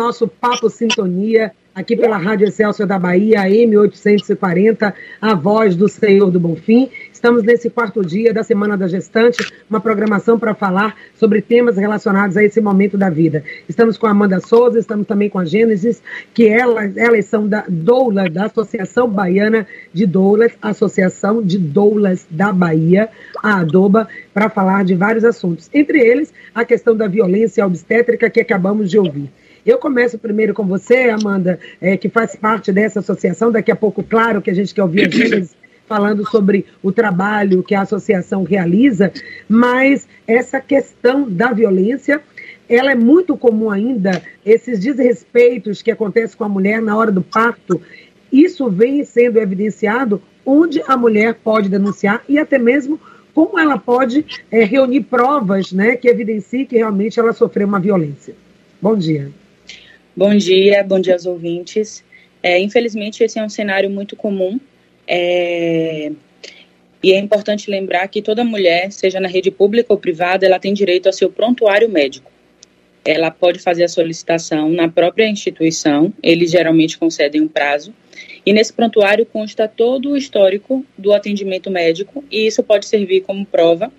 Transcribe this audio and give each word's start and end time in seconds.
nosso 0.00 0.28
Papo 0.28 0.70
Sintonia, 0.70 1.50
aqui 1.74 1.96
pela 1.96 2.16
Rádio 2.16 2.46
Excelsior 2.46 2.86
da 2.86 2.96
Bahia, 3.00 3.40
M840, 3.40 4.94
a 5.20 5.34
voz 5.34 5.74
do 5.74 5.88
Senhor 5.88 6.30
do 6.30 6.38
Bonfim. 6.38 6.88
Estamos 7.12 7.42
nesse 7.42 7.68
quarto 7.68 8.00
dia 8.06 8.32
da 8.32 8.44
Semana 8.44 8.76
da 8.76 8.86
Gestante, 8.86 9.52
uma 9.68 9.80
programação 9.80 10.38
para 10.38 10.54
falar 10.54 10.94
sobre 11.16 11.42
temas 11.42 11.76
relacionados 11.76 12.36
a 12.36 12.44
esse 12.44 12.60
momento 12.60 12.96
da 12.96 13.10
vida. 13.10 13.42
Estamos 13.68 13.98
com 13.98 14.06
a 14.06 14.12
Amanda 14.12 14.38
Souza, 14.38 14.78
estamos 14.78 15.04
também 15.04 15.28
com 15.28 15.40
a 15.40 15.44
Gênesis, 15.44 16.00
que 16.32 16.46
elas, 16.46 16.96
elas 16.96 17.24
são 17.24 17.48
da 17.48 17.64
Doulas, 17.68 18.32
da 18.32 18.44
Associação 18.44 19.10
Baiana 19.10 19.66
de 19.92 20.06
Doulas, 20.06 20.52
Associação 20.62 21.42
de 21.42 21.58
Doulas 21.58 22.24
da 22.30 22.52
Bahia, 22.52 23.08
a 23.42 23.62
ADOBA, 23.62 24.06
para 24.32 24.48
falar 24.48 24.84
de 24.84 24.94
vários 24.94 25.24
assuntos. 25.24 25.68
Entre 25.74 25.98
eles, 25.98 26.32
a 26.54 26.64
questão 26.64 26.96
da 26.96 27.08
violência 27.08 27.66
obstétrica 27.66 28.30
que 28.30 28.40
acabamos 28.40 28.88
de 28.88 28.96
ouvir. 28.96 29.28
Eu 29.68 29.76
começo 29.76 30.18
primeiro 30.18 30.54
com 30.54 30.66
você, 30.66 31.10
Amanda, 31.10 31.60
é, 31.78 31.94
que 31.94 32.08
faz 32.08 32.34
parte 32.34 32.72
dessa 32.72 33.00
associação. 33.00 33.52
Daqui 33.52 33.70
a 33.70 33.76
pouco, 33.76 34.02
claro, 34.02 34.40
que 34.40 34.50
a 34.50 34.54
gente 34.54 34.74
quer 34.74 34.82
ouvir 34.82 35.06
a 35.06 35.10
Gênesis 35.10 35.54
falando 35.86 36.26
sobre 36.26 36.64
o 36.82 36.90
trabalho 36.90 37.62
que 37.62 37.74
a 37.74 37.82
associação 37.82 38.44
realiza, 38.44 39.12
mas 39.46 40.08
essa 40.26 40.58
questão 40.58 41.28
da 41.28 41.52
violência, 41.52 42.22
ela 42.66 42.92
é 42.92 42.94
muito 42.94 43.36
comum 43.36 43.70
ainda, 43.70 44.22
esses 44.42 44.80
desrespeitos 44.80 45.82
que 45.82 45.90
acontecem 45.90 46.38
com 46.38 46.44
a 46.44 46.48
mulher 46.48 46.80
na 46.80 46.96
hora 46.96 47.12
do 47.12 47.20
parto, 47.20 47.78
isso 48.32 48.70
vem 48.70 49.04
sendo 49.04 49.38
evidenciado 49.38 50.22
onde 50.46 50.82
a 50.88 50.96
mulher 50.96 51.34
pode 51.44 51.68
denunciar 51.68 52.24
e 52.26 52.38
até 52.38 52.56
mesmo 52.58 52.98
como 53.34 53.58
ela 53.58 53.76
pode 53.76 54.24
é, 54.50 54.64
reunir 54.64 55.02
provas 55.02 55.72
né, 55.72 55.94
que 55.94 56.08
evidenciem 56.08 56.64
que 56.64 56.76
realmente 56.78 57.20
ela 57.20 57.34
sofreu 57.34 57.68
uma 57.68 57.78
violência. 57.78 58.34
Bom 58.80 58.96
dia. 58.96 59.30
Bom 60.18 60.34
dia, 60.34 60.82
bom 60.82 60.98
dia 60.98 61.12
aos 61.12 61.26
ouvintes. 61.26 62.02
É, 62.42 62.58
infelizmente, 62.58 63.22
esse 63.22 63.38
é 63.38 63.44
um 63.44 63.48
cenário 63.48 63.88
muito 63.88 64.16
comum. 64.16 64.58
É, 65.06 66.10
e 67.00 67.12
é 67.12 67.18
importante 67.20 67.70
lembrar 67.70 68.08
que 68.08 68.20
toda 68.20 68.42
mulher, 68.42 68.90
seja 68.90 69.20
na 69.20 69.28
rede 69.28 69.52
pública 69.52 69.92
ou 69.92 69.96
privada, 69.96 70.44
ela 70.44 70.58
tem 70.58 70.74
direito 70.74 71.06
ao 71.06 71.12
seu 71.12 71.30
prontuário 71.30 71.88
médico. 71.88 72.32
Ela 73.04 73.30
pode 73.30 73.60
fazer 73.60 73.84
a 73.84 73.88
solicitação 73.88 74.68
na 74.70 74.88
própria 74.88 75.28
instituição, 75.28 76.12
eles 76.20 76.50
geralmente 76.50 76.98
concedem 76.98 77.40
um 77.40 77.46
prazo, 77.46 77.94
e 78.44 78.52
nesse 78.52 78.72
prontuário 78.72 79.24
consta 79.24 79.68
todo 79.68 80.10
o 80.10 80.16
histórico 80.16 80.84
do 80.98 81.12
atendimento 81.12 81.70
médico, 81.70 82.24
e 82.28 82.44
isso 82.44 82.60
pode 82.64 82.86
servir 82.86 83.20
como 83.20 83.46
prova 83.46 83.92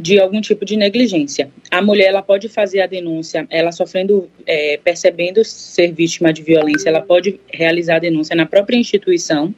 de 0.00 0.18
algum 0.18 0.40
tipo 0.40 0.64
de 0.64 0.76
negligência. 0.76 1.50
A 1.70 1.82
mulher 1.82 2.06
ela 2.06 2.22
pode 2.22 2.48
fazer 2.48 2.80
a 2.80 2.86
denúncia, 2.86 3.46
ela 3.50 3.70
sofrendo, 3.70 4.30
é, 4.46 4.78
percebendo 4.82 5.44
ser 5.44 5.92
vítima 5.92 6.32
de 6.32 6.42
violência, 6.42 6.88
ela 6.88 7.02
pode 7.02 7.38
realizar 7.52 7.96
a 7.96 7.98
denúncia 7.98 8.34
na 8.34 8.46
própria 8.46 8.76
instituição, 8.76 9.54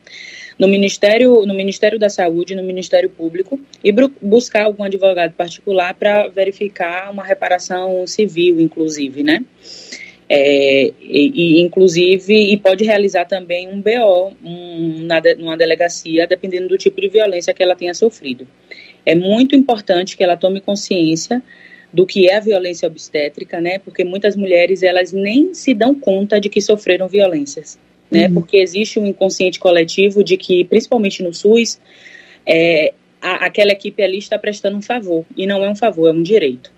no 0.59 0.69
Ministério, 0.69 1.47
no 1.47 1.55
Ministério 1.55 1.99
da 1.99 2.09
Saúde, 2.09 2.55
no 2.55 2.63
Ministério 2.63 3.09
Público 3.09 3.59
e 3.83 3.93
buscar 4.21 4.65
algum 4.65 4.83
advogado 4.83 5.33
particular 5.33 5.95
para 5.95 6.29
verificar 6.29 7.11
uma 7.11 7.25
reparação 7.25 8.07
civil, 8.07 8.61
inclusive, 8.61 9.23
né? 9.23 9.45
É, 10.29 10.93
e, 11.01 11.59
e, 11.59 11.61
inclusive, 11.61 12.35
e 12.35 12.57
pode 12.57 12.85
realizar 12.85 13.27
também 13.27 13.69
um 13.69 13.81
BO 13.81 14.33
um, 14.43 15.05
na, 15.05 15.21
numa 15.37 15.57
delegacia, 15.57 16.27
dependendo 16.27 16.69
do 16.69 16.79
tipo 16.79 17.01
de 17.01 17.09
violência 17.09 17.53
que 17.53 17.63
ela 17.63 17.77
tenha 17.77 17.93
sofrido. 17.93 18.47
É 19.05 19.15
muito 19.15 19.57
importante 19.57 20.17
que 20.17 20.23
ela 20.23 20.37
tome 20.37 20.61
consciência 20.61 21.43
do 21.93 22.07
que 22.07 22.29
é 22.29 22.37
a 22.37 22.41
violência 22.41 22.89
obstétrica, 22.89 23.61
né? 23.61 23.79
Porque 23.79 24.05
muitas 24.05 24.35
mulheres 24.35 24.83
elas 24.83 25.13
nem 25.13 25.53
se 25.53 25.75
dão 25.75 25.95
conta 25.95 26.41
de 26.41 26.49
que 26.49 26.61
sofreram 26.61 27.07
violências, 27.07 27.79
né? 28.11 28.29
Uhum. 28.29 28.35
Porque 28.35 28.57
existe 28.57 28.99
um 28.99 29.07
inconsciente 29.07 29.61
coletivo 29.61 30.25
de 30.25 30.37
que, 30.37 30.65
principalmente 30.65 31.23
no 31.23 31.35
SUS, 31.35 31.79
é, 32.47 32.95
a, 33.21 33.47
aquela 33.47 33.73
equipe 33.73 34.03
ali 34.03 34.19
está 34.19 34.39
prestando 34.39 34.77
um 34.77 34.83
favor 34.83 35.25
e 35.37 35.47
não 35.47 35.63
é 35.65 35.71
um 35.71 35.77
favor, 35.77 36.09
é 36.09 36.13
um 36.13 36.23
direito. 36.23 36.73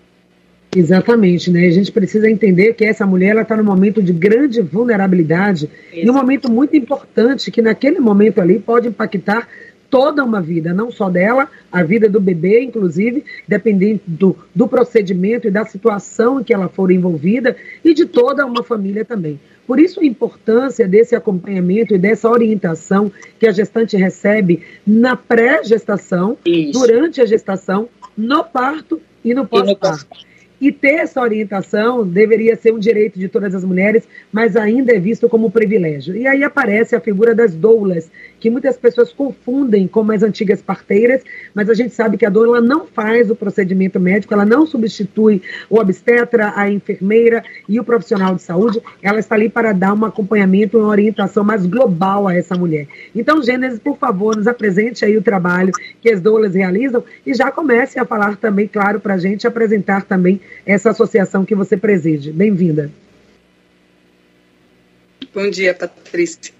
Exatamente, 0.77 1.51
né? 1.53 1.67
A 1.67 1.71
gente 1.71 1.93
precisa 1.93 2.29
entender 2.29 2.75
que 2.75 2.85
essa 2.85 3.07
mulher 3.07 3.31
ela 3.31 3.43
está 3.43 3.57
num 3.57 3.63
momento 3.63 4.03
de 4.03 4.13
grande 4.13 4.61
vulnerabilidade 4.61 5.71
Exato. 5.93 6.07
e 6.07 6.11
um 6.11 6.13
momento 6.13 6.51
muito 6.51 6.77
importante 6.77 7.51
que 7.51 7.63
naquele 7.63 8.01
momento 8.01 8.41
ali 8.41 8.59
pode 8.59 8.89
impactar 8.89 9.49
toda 9.95 10.25
uma 10.25 10.43
vida, 10.43 10.75
não 10.75 10.91
só 10.91 11.09
dela, 11.09 11.49
a 11.71 11.85
vida 11.85 12.09
do 12.09 12.21
bebê, 12.21 12.61
inclusive, 12.61 13.25
dependendo 13.47 14.01
do, 14.05 14.37
do 14.53 14.67
procedimento 14.67 15.47
e 15.47 15.53
da 15.53 15.65
situação 15.65 16.41
em 16.41 16.43
que 16.43 16.53
ela 16.53 16.69
for 16.69 16.91
envolvida, 16.91 17.57
e 17.85 17.95
de 17.95 18.05
toda 18.05 18.45
uma 18.45 18.65
família 18.65 19.05
também. 19.05 19.39
Por 19.65 19.79
isso 19.79 20.01
a 20.01 20.05
importância 20.05 20.89
desse 20.89 21.15
acompanhamento 21.15 21.95
e 21.95 21.99
dessa 21.99 22.29
orientação 22.29 23.13
que 23.39 23.47
a 23.47 23.53
gestante 23.53 23.97
recebe 23.97 24.65
na 24.85 25.15
pré-gestação, 25.15 26.37
durante 26.73 27.21
a 27.21 27.25
gestação, 27.25 27.89
no 28.17 28.43
parto 28.43 29.01
e 29.25 29.33
no 29.33 29.47
pós-parto. 29.47 30.09
E 30.65 30.73
ter 30.73 30.95
essa 30.95 31.21
orientação 31.21 32.07
deveria 32.07 32.57
ser 32.57 32.73
um 32.73 32.79
direito 32.79 33.19
de 33.19 33.29
todas 33.29 33.55
as 33.55 33.63
mulheres, 33.63 34.09
mas 34.33 34.57
ainda 34.57 34.95
é 34.95 34.99
visto 34.99 35.29
como 35.29 35.49
um 35.49 35.51
privilégio. 35.51 36.17
E 36.17 36.27
aí 36.27 36.43
aparece 36.43 36.97
a 36.97 37.01
figura 37.01 37.35
das 37.35 37.55
doulas, 37.55 38.11
que 38.41 38.49
muitas 38.49 38.79
pessoas 38.79 39.13
confundem 39.13 39.87
com 39.87 40.11
as 40.11 40.23
antigas 40.23 40.63
parteiras, 40.63 41.23
mas 41.55 41.69
a 41.69 41.75
gente 41.75 41.95
sabe 41.95 42.17
que 42.17 42.25
a 42.25 42.31
doula 42.31 42.63
não 42.63 42.87
faz 42.87 43.31
o 43.31 43.37
procedimento 43.37 44.01
médico, 44.01 44.33
ela 44.33 44.47
não 44.47 44.67
substitui 44.67 45.43
o 45.69 45.79
obstetra, 45.79 46.55
a 46.57 46.71
enfermeira 46.71 47.45
e 47.69 47.79
o 47.79 47.85
profissional 47.85 48.35
de 48.35 48.41
saúde, 48.41 48.81
ela 49.03 49.19
está 49.19 49.35
ali 49.35 49.51
para 49.51 49.73
dar 49.73 49.93
um 49.93 50.07
acompanhamento, 50.07 50.79
uma 50.79 50.89
orientação 50.89 51.45
mais 51.45 51.67
global 51.67 52.27
a 52.27 52.35
essa 52.35 52.55
mulher. 52.55 52.87
Então, 53.15 53.43
Gênesis, 53.43 53.79
por 53.79 53.99
favor, 53.99 54.35
nos 54.35 54.47
apresente 54.47 55.05
aí 55.05 55.15
o 55.15 55.23
trabalho 55.23 55.73
que 56.01 56.09
as 56.09 56.23
doulas 56.23 56.55
realizam 56.55 57.05
e 57.27 57.35
já 57.35 57.53
comece 57.53 57.99
a 57.99 58.07
falar 58.07 58.37
também, 58.37 58.67
claro, 58.67 58.99
para 58.99 59.13
a 59.13 59.19
gente, 59.19 59.47
apresentar 59.47 60.05
também 60.05 60.41
essa 60.67 60.91
associação 60.91 61.45
que 61.45 61.55
você 61.55 61.77
preside. 61.77 62.33
Bem-vinda. 62.33 62.91
Bom 65.35 65.51
dia, 65.51 65.75
Patrícia. 65.75 66.55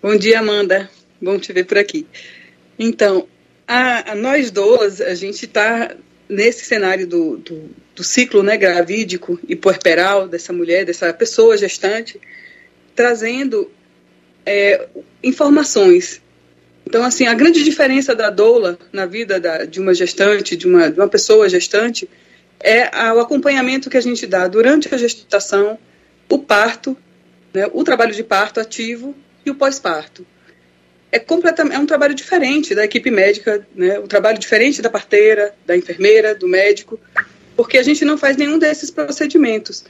Bom 0.00 0.16
dia, 0.16 0.40
Amanda. 0.40 0.88
Bom 1.20 1.38
te 1.38 1.52
ver 1.52 1.64
por 1.64 1.78
aqui. 1.78 2.06
Então, 2.78 3.26
a, 3.66 4.12
a 4.12 4.14
nós 4.14 4.50
duas, 4.50 5.00
a 5.00 5.14
gente 5.14 5.44
está 5.44 5.94
nesse 6.28 6.64
cenário 6.64 7.06
do, 7.06 7.36
do, 7.36 7.70
do, 7.94 8.04
ciclo 8.04 8.42
né, 8.42 8.56
gravídico 8.56 9.38
e 9.46 9.54
puerperal 9.54 10.26
dessa 10.26 10.52
mulher, 10.52 10.84
dessa 10.84 11.12
pessoa 11.12 11.56
gestante, 11.56 12.20
trazendo 12.94 13.70
é, 14.46 14.88
informações. 15.22 16.20
Então, 16.86 17.04
assim, 17.04 17.26
a 17.26 17.34
grande 17.34 17.62
diferença 17.62 18.14
da 18.14 18.30
doula 18.30 18.78
na 18.92 19.06
vida 19.06 19.38
da, 19.38 19.64
de 19.64 19.80
uma 19.80 19.94
gestante, 19.94 20.56
de 20.56 20.66
uma, 20.66 20.90
de 20.90 20.98
uma 20.98 21.08
pessoa 21.08 21.48
gestante, 21.48 22.08
é 22.62 23.12
o 23.12 23.20
acompanhamento 23.20 23.90
que 23.90 23.96
a 23.96 24.00
gente 24.00 24.26
dá 24.26 24.46
durante 24.46 24.92
a 24.94 24.98
gestação, 24.98 25.78
o 26.28 26.38
parto, 26.38 26.96
né, 27.52 27.68
o 27.72 27.84
trabalho 27.84 28.14
de 28.14 28.22
parto 28.22 28.60
ativo 28.60 29.14
e 29.44 29.50
o 29.50 29.54
pós-parto. 29.54 30.26
É, 31.10 31.18
completamente, 31.18 31.76
é 31.76 31.78
um 31.78 31.86
trabalho 31.86 32.14
diferente 32.14 32.74
da 32.74 32.84
equipe 32.84 33.10
médica, 33.10 33.66
né, 33.74 33.98
um 33.98 34.06
trabalho 34.06 34.38
diferente 34.38 34.80
da 34.80 34.88
parteira, 34.88 35.54
da 35.66 35.76
enfermeira, 35.76 36.34
do 36.34 36.48
médico, 36.48 36.98
porque 37.54 37.76
a 37.76 37.82
gente 37.82 38.04
não 38.04 38.16
faz 38.16 38.36
nenhum 38.36 38.58
desses 38.58 38.90
procedimentos. 38.90 39.84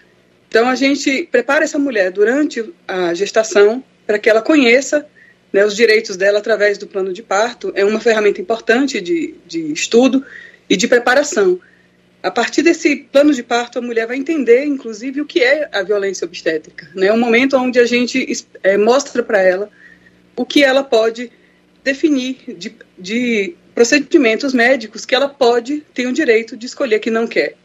Então, 0.48 0.68
a 0.68 0.74
gente 0.74 1.28
prepara 1.30 1.64
essa 1.64 1.78
mulher 1.78 2.10
durante 2.10 2.72
a 2.86 3.14
gestação 3.14 3.82
para 4.06 4.18
que 4.18 4.28
ela 4.28 4.42
conheça 4.42 5.06
né, 5.52 5.64
os 5.64 5.76
direitos 5.76 6.16
dela 6.16 6.40
através 6.40 6.76
do 6.76 6.86
plano 6.86 7.12
de 7.12 7.22
parto. 7.22 7.72
É 7.74 7.84
uma 7.84 8.00
ferramenta 8.00 8.40
importante 8.40 9.00
de, 9.00 9.34
de 9.46 9.72
estudo 9.72 10.24
e 10.68 10.76
de 10.76 10.88
preparação. 10.88 11.60
A 12.22 12.30
partir 12.30 12.62
desse 12.62 12.96
plano 12.96 13.34
de 13.34 13.42
parto, 13.42 13.80
a 13.80 13.82
mulher 13.82 14.06
vai 14.06 14.16
entender, 14.16 14.64
inclusive, 14.64 15.20
o 15.20 15.26
que 15.26 15.40
é 15.40 15.69
a 15.72 15.82
violência 15.82 16.24
obstétrica. 16.24 16.88
É 16.94 17.00
né? 17.00 17.12
um 17.12 17.19
momento 17.19 17.56
onde 17.56 17.80
a 17.80 17.84
gente 17.84 18.24
é, 18.62 18.76
mostra 18.76 19.24
para 19.24 19.42
ela 19.42 19.69
o 20.36 20.46
que 20.46 20.62
ela 20.62 20.84
pode 20.84 21.32
definir 21.82 22.36
de, 22.56 22.76
de, 22.96 23.56
procedimentos 23.74 24.54
médicos 24.54 25.04
que 25.04 25.14
ela 25.14 25.28
pode 25.28 25.82
ter 25.92 26.06
o 26.06 26.12
direito 26.12 26.56
de 26.56 26.66
escolher 26.66 27.00
que 27.00 27.10
não 27.10 27.26
quer. 27.26 27.56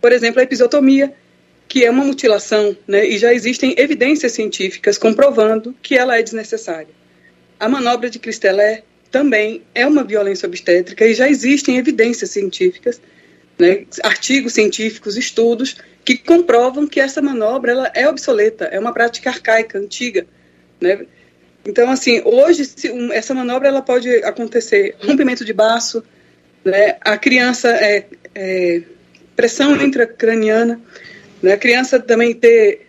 Por 0.00 0.12
exemplo, 0.12 0.38
a 0.38 0.44
episiotomia, 0.44 1.12
que 1.66 1.84
é 1.84 1.90
uma 1.90 2.04
mutilação, 2.04 2.76
né? 2.86 3.04
e 3.04 3.18
já 3.18 3.34
existem 3.34 3.74
evidências 3.76 4.32
científicas 4.32 4.98
comprovando 4.98 5.74
que 5.82 5.96
ela 5.96 6.16
é 6.16 6.22
desnecessária. 6.22 6.94
A 7.58 7.68
manobra 7.68 8.08
de 8.08 8.20
Cristelé 8.20 8.84
também 9.10 9.62
é 9.74 9.84
uma 9.84 10.04
violência 10.04 10.46
obstétrica 10.46 11.04
e 11.04 11.12
já 11.12 11.28
existem 11.28 11.76
evidências 11.76 12.30
científicas 12.30 13.00
né, 13.58 13.84
artigos 14.02 14.52
científicos, 14.52 15.16
estudos 15.16 15.76
que 16.04 16.16
comprovam 16.16 16.86
que 16.86 17.00
essa 17.00 17.20
manobra 17.20 17.72
ela 17.72 17.90
é 17.94 18.08
obsoleta, 18.08 18.66
é 18.66 18.78
uma 18.78 18.92
prática 18.92 19.30
arcaica, 19.30 19.78
antiga, 19.78 20.26
né? 20.80 21.04
Então, 21.64 21.90
assim, 21.90 22.22
hoje 22.24 22.64
se, 22.64 22.90
um, 22.90 23.12
essa 23.12 23.34
manobra 23.34 23.66
ela 23.66 23.82
pode 23.82 24.08
acontecer 24.22 24.94
rompimento 25.00 25.44
de 25.44 25.52
baço, 25.52 26.04
né? 26.64 26.96
A 27.00 27.18
criança 27.18 27.70
é, 27.70 28.06
é 28.34 28.82
pressão 29.34 29.74
intracraniana, 29.82 30.80
né? 31.42 31.54
A 31.54 31.56
criança 31.56 31.98
também 31.98 32.34
ter 32.34 32.86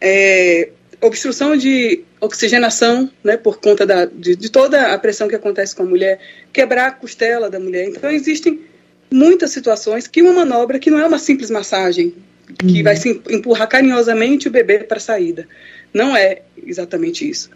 é, 0.00 0.68
obstrução 1.00 1.56
de 1.56 2.04
oxigenação, 2.20 3.10
né, 3.22 3.36
por 3.36 3.60
conta 3.60 3.84
da, 3.84 4.06
de, 4.06 4.36
de, 4.36 4.50
toda 4.50 4.92
a 4.92 4.98
pressão 4.98 5.28
que 5.28 5.34
acontece 5.34 5.76
com 5.76 5.82
a 5.82 5.86
mulher, 5.86 6.18
quebrar 6.52 6.86
a 6.86 6.90
costela 6.90 7.50
da 7.50 7.60
mulher. 7.60 7.88
Então, 7.88 8.10
existem 8.10 8.60
muitas 9.10 9.50
situações 9.50 10.06
que 10.06 10.22
uma 10.22 10.32
manobra 10.32 10.78
que 10.78 10.90
não 10.90 10.98
é 10.98 11.06
uma 11.06 11.18
simples 11.18 11.50
massagem, 11.50 12.14
que 12.58 12.78
uhum. 12.78 12.82
vai 12.84 12.96
se 12.96 13.20
empurrar 13.28 13.68
carinhosamente 13.68 14.48
o 14.48 14.50
bebê 14.50 14.78
para 14.80 14.98
a 14.98 15.00
saída. 15.00 15.48
Não 15.92 16.16
é 16.16 16.42
exatamente 16.64 17.28
isso. 17.28 17.50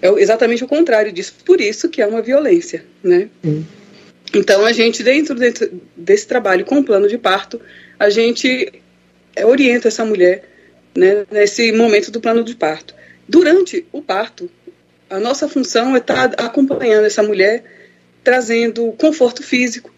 É 0.00 0.08
exatamente 0.20 0.64
o 0.64 0.68
contrário 0.68 1.12
disso. 1.12 1.34
Por 1.44 1.60
isso 1.60 1.88
que 1.88 2.02
é 2.02 2.06
uma 2.06 2.20
violência, 2.20 2.84
né? 3.02 3.28
Uhum. 3.42 3.64
Então, 4.34 4.64
a 4.64 4.72
gente, 4.72 5.02
dentro, 5.02 5.34
dentro 5.34 5.80
desse 5.96 6.26
trabalho 6.26 6.64
com 6.64 6.78
o 6.78 6.84
plano 6.84 7.08
de 7.08 7.18
parto, 7.18 7.60
a 7.98 8.08
gente 8.08 8.72
orienta 9.44 9.88
essa 9.88 10.04
mulher 10.04 10.48
né, 10.94 11.26
nesse 11.30 11.72
momento 11.72 12.10
do 12.10 12.20
plano 12.20 12.42
de 12.42 12.54
parto. 12.54 12.94
Durante 13.28 13.86
o 13.92 14.02
parto, 14.02 14.50
a 15.08 15.20
nossa 15.20 15.48
função 15.48 15.94
é 15.94 15.98
estar 15.98 16.30
tá 16.30 16.46
acompanhando 16.46 17.04
essa 17.04 17.22
mulher, 17.22 17.62
trazendo 18.24 18.92
conforto 18.92 19.42
físico. 19.42 19.92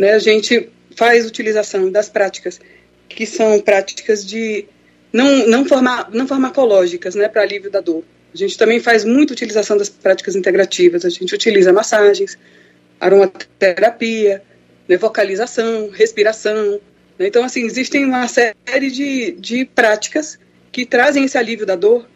Né? 0.00 0.12
A 0.12 0.18
gente 0.18 0.70
faz 0.96 1.26
utilização 1.26 1.90
das 1.90 2.08
práticas 2.08 2.58
que 3.06 3.26
são 3.26 3.60
práticas 3.60 4.24
de 4.24 4.64
não, 5.12 5.46
não, 5.46 5.66
farma, 5.66 6.08
não 6.10 6.26
farmacológicas 6.26 7.14
né, 7.14 7.28
para 7.28 7.42
alívio 7.42 7.70
da 7.70 7.82
dor. 7.82 8.02
A 8.32 8.36
gente 8.38 8.56
também 8.56 8.80
faz 8.80 9.04
muita 9.04 9.34
utilização 9.34 9.76
das 9.76 9.90
práticas 9.90 10.34
integrativas. 10.34 11.04
A 11.04 11.10
gente 11.10 11.34
utiliza 11.34 11.70
massagens, 11.70 12.38
aromaterapia, 12.98 14.42
né, 14.88 14.96
vocalização, 14.96 15.90
respiração. 15.90 16.80
Né? 17.18 17.26
Então, 17.26 17.44
assim, 17.44 17.62
existem 17.66 18.06
uma 18.06 18.26
série 18.26 18.90
de, 18.90 19.32
de 19.32 19.66
práticas 19.66 20.38
que 20.72 20.86
trazem 20.86 21.24
esse 21.24 21.36
alívio 21.36 21.66
da 21.66 21.76
dor 21.76 22.08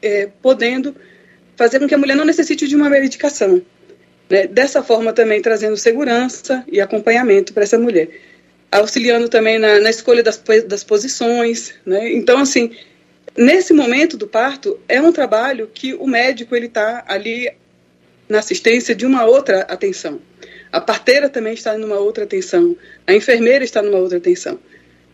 é, 0.00 0.30
podendo 0.40 0.96
fazer 1.56 1.78
com 1.78 1.86
que 1.86 1.94
a 1.94 1.98
mulher 1.98 2.16
não 2.16 2.24
necessite 2.24 2.66
de 2.66 2.74
uma 2.74 2.88
medicação. 2.88 3.60
Né? 4.30 4.46
Dessa 4.46 4.82
forma, 4.82 5.12
também 5.12 5.42
trazendo 5.42 5.76
segurança 5.76 6.64
e 6.70 6.80
acompanhamento 6.80 7.52
para 7.52 7.64
essa 7.64 7.78
mulher. 7.78 8.08
Auxiliando 8.70 9.28
também 9.28 9.58
na, 9.58 9.80
na 9.80 9.90
escolha 9.90 10.22
das, 10.22 10.40
das 10.66 10.84
posições. 10.84 11.74
Né? 11.84 12.12
Então, 12.12 12.38
assim, 12.38 12.70
nesse 13.36 13.72
momento 13.72 14.16
do 14.16 14.28
parto, 14.28 14.78
é 14.88 15.02
um 15.02 15.12
trabalho 15.12 15.68
que 15.74 15.94
o 15.94 16.06
médico 16.06 16.54
ele 16.54 16.66
está 16.66 17.04
ali 17.08 17.52
na 18.28 18.38
assistência 18.38 18.94
de 18.94 19.04
uma 19.04 19.24
outra 19.24 19.62
atenção. 19.62 20.20
A 20.70 20.80
parteira 20.80 21.28
também 21.28 21.54
está 21.54 21.76
numa 21.76 21.96
outra 21.98 22.22
atenção. 22.22 22.76
A 23.04 23.12
enfermeira 23.12 23.64
está 23.64 23.82
numa 23.82 23.98
outra 23.98 24.18
atenção. 24.18 24.60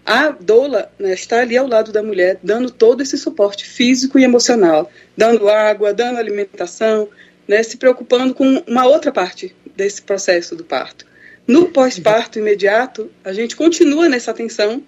A 0.05 0.29
doula 0.29 0.93
né, 0.99 1.15
está 1.15 1.41
ali 1.41 1.57
ao 1.57 1.67
lado 1.67 1.91
da 1.91 2.03
mulher, 2.03 2.39
dando 2.43 2.71
todo 2.71 3.03
esse 3.03 3.17
suporte 3.17 3.65
físico 3.65 4.19
e 4.19 4.25
emocional, 4.25 4.91
dando 5.17 5.49
água, 5.49 5.95
dando 5.95 6.19
alimentação, 6.19 7.09
né, 7.47 7.63
se 7.63 7.77
preocupando 7.77 8.35
com 8.35 8.63
uma 8.67 8.87
outra 8.87 9.13
parte 9.13 9.55
desse 9.77 10.03
processo 10.03 10.57
do 10.57 10.65
parto. 10.65 11.07
No 11.47 11.69
pós-parto 11.69 12.39
imediato, 12.39 13.11
a 13.25 13.33
gente 13.33 13.55
continua 13.55 14.09
nessa 14.09 14.33
atenção 14.33 14.83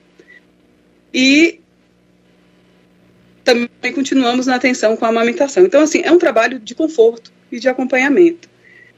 e 1.15 1.61
também 3.45 3.93
continuamos 3.95 4.47
na 4.47 4.57
atenção 4.57 4.97
com 4.97 5.05
a 5.05 5.09
amamentação. 5.09 5.65
Então, 5.65 5.83
assim, 5.83 6.03
é 6.05 6.11
um 6.11 6.19
trabalho 6.19 6.59
de 6.59 6.75
conforto 6.75 7.33
e 7.51 7.59
de 7.59 7.69
acompanhamento. 7.69 8.49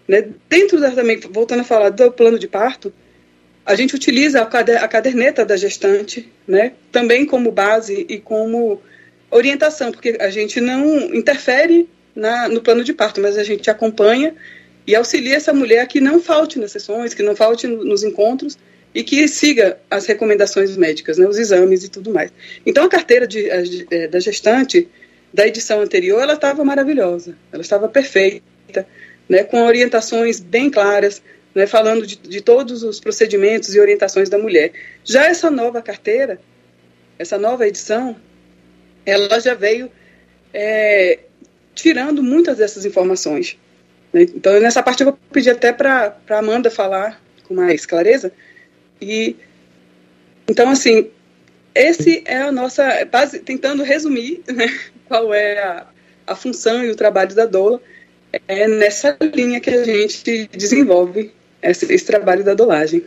Né? 0.08 0.28
Dentro 0.48 0.80
da, 0.80 0.90
também, 0.90 1.20
voltando 1.20 1.60
a 1.60 1.64
falar 1.64 1.90
do 1.90 2.10
plano 2.10 2.38
de 2.38 2.48
parto, 2.48 2.92
a 3.64 3.74
gente 3.74 3.94
utiliza 3.94 4.40
a 4.40 4.88
caderneta 4.88 5.44
da 5.44 5.56
gestante, 5.56 6.28
né, 6.48 6.72
também 6.90 7.24
como 7.24 7.52
base 7.52 8.06
e 8.08 8.18
como 8.18 8.82
orientação, 9.30 9.92
porque 9.92 10.16
a 10.18 10.30
gente 10.30 10.60
não 10.60 11.14
interfere 11.14 11.88
na, 12.14 12.48
no 12.48 12.60
plano 12.60 12.84
de 12.84 12.92
parto, 12.92 13.20
mas 13.20 13.38
a 13.38 13.44
gente 13.44 13.70
acompanha 13.70 14.34
e 14.86 14.94
auxilia 14.94 15.36
essa 15.36 15.52
mulher 15.52 15.86
que 15.86 16.00
não 16.00 16.20
falte 16.20 16.58
nas 16.58 16.72
sessões, 16.72 17.14
que 17.14 17.22
não 17.22 17.36
falte 17.36 17.66
nos 17.66 18.02
encontros 18.02 18.58
e 18.94 19.04
que 19.04 19.28
siga 19.28 19.78
as 19.90 20.06
recomendações 20.06 20.76
médicas, 20.76 21.16
né, 21.16 21.26
os 21.26 21.38
exames 21.38 21.84
e 21.84 21.88
tudo 21.88 22.12
mais. 22.12 22.32
Então, 22.66 22.84
a 22.84 22.88
carteira 22.88 23.26
de, 23.26 23.50
a, 23.50 23.62
é, 23.90 24.08
da 24.08 24.18
gestante 24.18 24.88
da 25.32 25.46
edição 25.46 25.80
anterior, 25.80 26.20
ela 26.20 26.34
estava 26.34 26.64
maravilhosa, 26.64 27.36
ela 27.52 27.62
estava 27.62 27.88
perfeita, 27.88 28.86
né, 29.28 29.44
com 29.44 29.62
orientações 29.62 30.40
bem 30.40 30.68
claras, 30.68 31.22
né, 31.54 31.66
falando 31.66 32.04
de, 32.04 32.16
de, 32.16 32.40
todos 32.40 32.82
os 32.82 32.98
procedimentos 32.98 33.74
e 33.74 33.80
orientações 33.80 34.28
da 34.28 34.38
mulher. 34.38 34.72
Já 35.04 35.26
essa 35.26 35.50
nova 35.50 35.80
carteira, 35.80 36.40
essa 37.16 37.38
nova 37.38 37.66
edição, 37.66 38.16
ela 39.06 39.38
já 39.38 39.54
veio 39.54 39.90
é, 40.52 41.20
tirando 41.80 42.22
muitas 42.22 42.58
dessas 42.58 42.84
informações. 42.84 43.58
Né? 44.12 44.22
Então, 44.22 44.58
nessa 44.60 44.82
parte, 44.82 45.02
eu 45.02 45.06
vou 45.06 45.18
pedir 45.32 45.50
até 45.50 45.72
para 45.72 46.16
a 46.28 46.38
Amanda 46.38 46.70
falar 46.70 47.20
com 47.44 47.54
mais 47.54 47.86
clareza. 47.86 48.32
E, 49.00 49.36
então, 50.48 50.68
assim, 50.68 51.10
esse 51.74 52.22
é 52.26 52.42
a 52.42 52.52
nossa. 52.52 53.04
Base, 53.06 53.38
tentando 53.40 53.82
resumir 53.82 54.42
né, 54.48 54.66
qual 55.08 55.32
é 55.32 55.58
a, 55.58 55.86
a 56.26 56.34
função 56.34 56.84
e 56.84 56.90
o 56.90 56.96
trabalho 56.96 57.34
da 57.34 57.46
doula, 57.46 57.80
é 58.46 58.68
nessa 58.68 59.16
linha 59.34 59.60
que 59.60 59.70
a 59.70 59.84
gente 59.84 60.48
desenvolve 60.52 61.32
esse, 61.62 61.92
esse 61.92 62.04
trabalho 62.04 62.44
da 62.44 62.54
dolagem. 62.54 63.04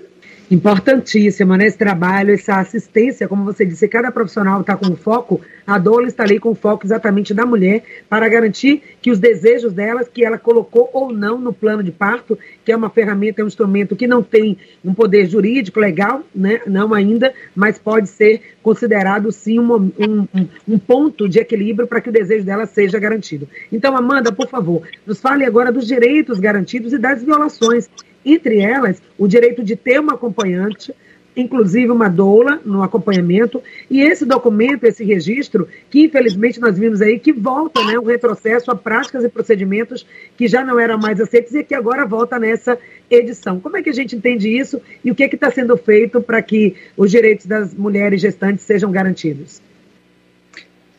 Importantíssimo, 0.53 1.55
né? 1.55 1.65
Esse 1.65 1.79
trabalho, 1.79 2.31
essa 2.31 2.59
assistência, 2.59 3.27
como 3.27 3.43
você 3.43 3.65
disse, 3.65 3.87
cada 3.87 4.11
profissional 4.11 4.61
está 4.61 4.77
com 4.77 4.95
foco, 4.95 5.41
a 5.65 5.79
doula 5.79 6.05
está 6.05 6.21
ali 6.21 6.39
com 6.39 6.53
foco 6.53 6.85
exatamente 6.85 7.33
da 7.33 7.43
mulher, 7.43 7.83
para 8.07 8.29
garantir 8.29 8.83
que 9.01 9.09
os 9.09 9.17
desejos 9.17 9.73
delas, 9.73 10.07
que 10.07 10.23
ela 10.23 10.37
colocou 10.37 10.91
ou 10.93 11.11
não 11.11 11.39
no 11.39 11.51
plano 11.51 11.81
de 11.81 11.91
parto, 11.91 12.37
que 12.63 12.71
é 12.71 12.75
uma 12.75 12.91
ferramenta, 12.91 13.41
é 13.41 13.43
um 13.43 13.47
instrumento 13.47 13.95
que 13.95 14.05
não 14.05 14.21
tem 14.21 14.55
um 14.85 14.93
poder 14.93 15.25
jurídico, 15.25 15.79
legal, 15.79 16.21
né? 16.35 16.61
Não 16.67 16.93
ainda, 16.93 17.33
mas 17.55 17.79
pode 17.79 18.07
ser 18.07 18.39
considerado 18.61 19.31
sim 19.31 19.57
um, 19.57 19.91
um, 19.97 20.27
um 20.67 20.77
ponto 20.77 21.27
de 21.27 21.39
equilíbrio 21.39 21.87
para 21.87 21.99
que 21.99 22.09
o 22.09 22.13
desejo 22.13 22.45
dela 22.45 22.67
seja 22.67 22.99
garantido. 22.99 23.49
Então, 23.71 23.97
Amanda, 23.97 24.31
por 24.31 24.47
favor, 24.47 24.83
nos 25.03 25.19
fale 25.19 25.45
agora 25.45 25.71
dos 25.71 25.87
direitos 25.87 26.39
garantidos 26.39 26.93
e 26.93 26.99
das 26.99 27.23
violações 27.23 27.89
entre 28.25 28.59
elas 28.59 29.01
o 29.17 29.27
direito 29.27 29.63
de 29.63 29.75
ter 29.75 29.99
uma 29.99 30.13
acompanhante, 30.13 30.93
inclusive 31.35 31.91
uma 31.91 32.09
doula 32.09 32.61
no 32.63 32.83
acompanhamento, 32.83 33.61
e 33.89 34.01
esse 34.01 34.25
documento, 34.25 34.83
esse 34.83 35.03
registro, 35.03 35.67
que 35.89 36.03
infelizmente 36.03 36.59
nós 36.59 36.77
vimos 36.77 37.01
aí 37.01 37.19
que 37.19 37.31
volta, 37.31 37.83
né, 37.85 37.97
um 37.97 38.05
retrocesso 38.05 38.69
a 38.69 38.75
práticas 38.75 39.23
e 39.23 39.29
procedimentos 39.29 40.05
que 40.37 40.47
já 40.47 40.63
não 40.63 40.79
eram 40.79 40.97
mais 40.97 41.19
aceitos 41.19 41.53
e 41.55 41.63
que 41.63 41.73
agora 41.73 42.05
volta 42.05 42.37
nessa 42.37 42.77
edição. 43.09 43.59
Como 43.59 43.77
é 43.77 43.83
que 43.83 43.89
a 43.89 43.93
gente 43.93 44.15
entende 44.15 44.47
isso 44.47 44.81
e 45.03 45.11
o 45.11 45.15
que 45.15 45.23
é 45.23 45.27
está 45.27 45.49
sendo 45.49 45.75
feito 45.75 46.21
para 46.21 46.41
que 46.41 46.75
os 46.95 47.09
direitos 47.09 47.45
das 47.45 47.73
mulheres 47.73 48.21
gestantes 48.21 48.63
sejam 48.63 48.91
garantidos? 48.91 49.61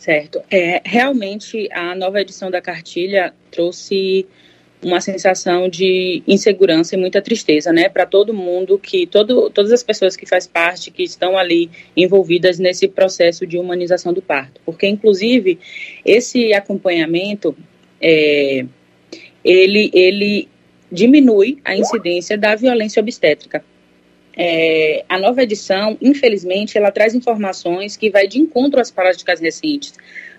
Certo. 0.04 0.42
É, 0.50 0.82
realmente, 0.84 1.66
a 1.72 1.94
nova 1.94 2.20
edição 2.20 2.50
da 2.50 2.60
cartilha 2.60 3.32
trouxe 3.50 4.26
uma 4.84 5.00
sensação 5.00 5.68
de 5.68 6.22
insegurança 6.26 6.94
e 6.94 6.98
muita 6.98 7.22
tristeza, 7.22 7.72
né, 7.72 7.88
para 7.88 8.04
todo 8.04 8.34
mundo 8.34 8.78
que 8.78 9.06
todo, 9.06 9.50
todas 9.50 9.72
as 9.72 9.82
pessoas 9.82 10.16
que 10.16 10.26
faz 10.26 10.46
parte, 10.46 10.90
que 10.90 11.02
estão 11.02 11.36
ali 11.38 11.70
envolvidas 11.96 12.58
nesse 12.58 12.86
processo 12.86 13.46
de 13.46 13.58
humanização 13.58 14.12
do 14.12 14.20
parto, 14.20 14.60
porque 14.64 14.86
inclusive 14.86 15.58
esse 16.04 16.52
acompanhamento 16.52 17.56
é, 18.00 18.66
ele 19.44 19.90
ele 19.94 20.48
diminui 20.92 21.58
a 21.64 21.74
incidência 21.76 22.38
da 22.38 22.54
violência 22.54 23.00
obstétrica. 23.00 23.64
É, 24.36 25.04
a 25.08 25.18
nova 25.18 25.42
edição, 25.42 25.96
infelizmente, 26.00 26.76
ela 26.76 26.90
traz 26.90 27.14
informações 27.14 27.96
que 27.96 28.10
vai 28.10 28.26
de 28.26 28.40
encontro 28.40 28.80
às 28.80 28.90
práticas 28.90 29.40
recentes, 29.40 29.94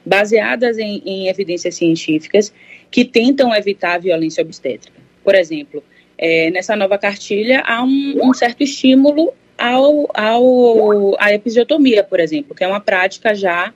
baseadas 0.05 0.77
em, 0.77 1.01
em 1.05 1.27
evidências 1.27 1.75
científicas 1.75 2.53
que 2.91 3.03
tentam 3.03 3.53
evitar 3.53 3.95
a 3.95 3.97
violência 3.97 4.43
obstétrica. 4.43 4.99
Por 5.23 5.35
exemplo, 5.35 5.83
é, 6.17 6.49
nessa 6.51 6.75
nova 6.75 6.97
cartilha 6.97 7.61
há 7.65 7.83
um, 7.83 8.19
um 8.23 8.33
certo 8.33 8.63
estímulo 8.63 9.33
ao, 9.57 10.09
ao, 10.13 11.21
à 11.21 11.33
episiotomia, 11.33 12.03
por 12.03 12.19
exemplo, 12.19 12.55
que 12.55 12.63
é 12.63 12.67
uma 12.67 12.79
prática 12.79 13.33
já 13.33 13.73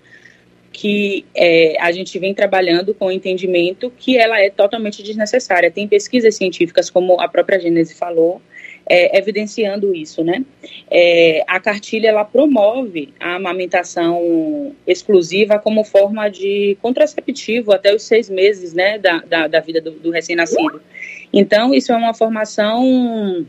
que 0.71 1.25
é, 1.35 1.75
a 1.81 1.91
gente 1.91 2.17
vem 2.19 2.33
trabalhando 2.33 2.93
com 2.93 3.07
o 3.07 3.11
entendimento 3.11 3.91
que 3.97 4.17
ela 4.17 4.39
é 4.39 4.49
totalmente 4.49 5.01
desnecessária. 5.01 5.71
Tem 5.71 5.87
pesquisas 5.87 6.35
científicas, 6.35 6.89
como 6.89 7.19
a 7.19 7.27
própria 7.27 7.59
Gênese 7.59 7.95
falou, 7.95 8.41
é, 8.89 9.15
evidenciando 9.17 9.95
isso, 9.95 10.23
né? 10.23 10.43
É, 10.89 11.43
a 11.47 11.59
cartilha 11.59 12.09
ela 12.09 12.25
promove 12.25 13.13
a 13.19 13.35
amamentação 13.35 14.75
exclusiva 14.87 15.59
como 15.59 15.83
forma 15.83 16.27
de 16.27 16.75
contraceptivo 16.81 17.71
até 17.71 17.93
os 17.93 18.01
seis 18.01 18.27
meses, 18.29 18.73
né, 18.73 18.97
da, 18.97 19.19
da, 19.19 19.47
da 19.47 19.59
vida 19.59 19.79
do, 19.79 19.91
do 19.91 20.09
recém-nascido. 20.09 20.81
Então 21.31 21.73
isso 21.73 21.91
é 21.91 21.95
uma 21.95 22.15
formação 22.15 23.45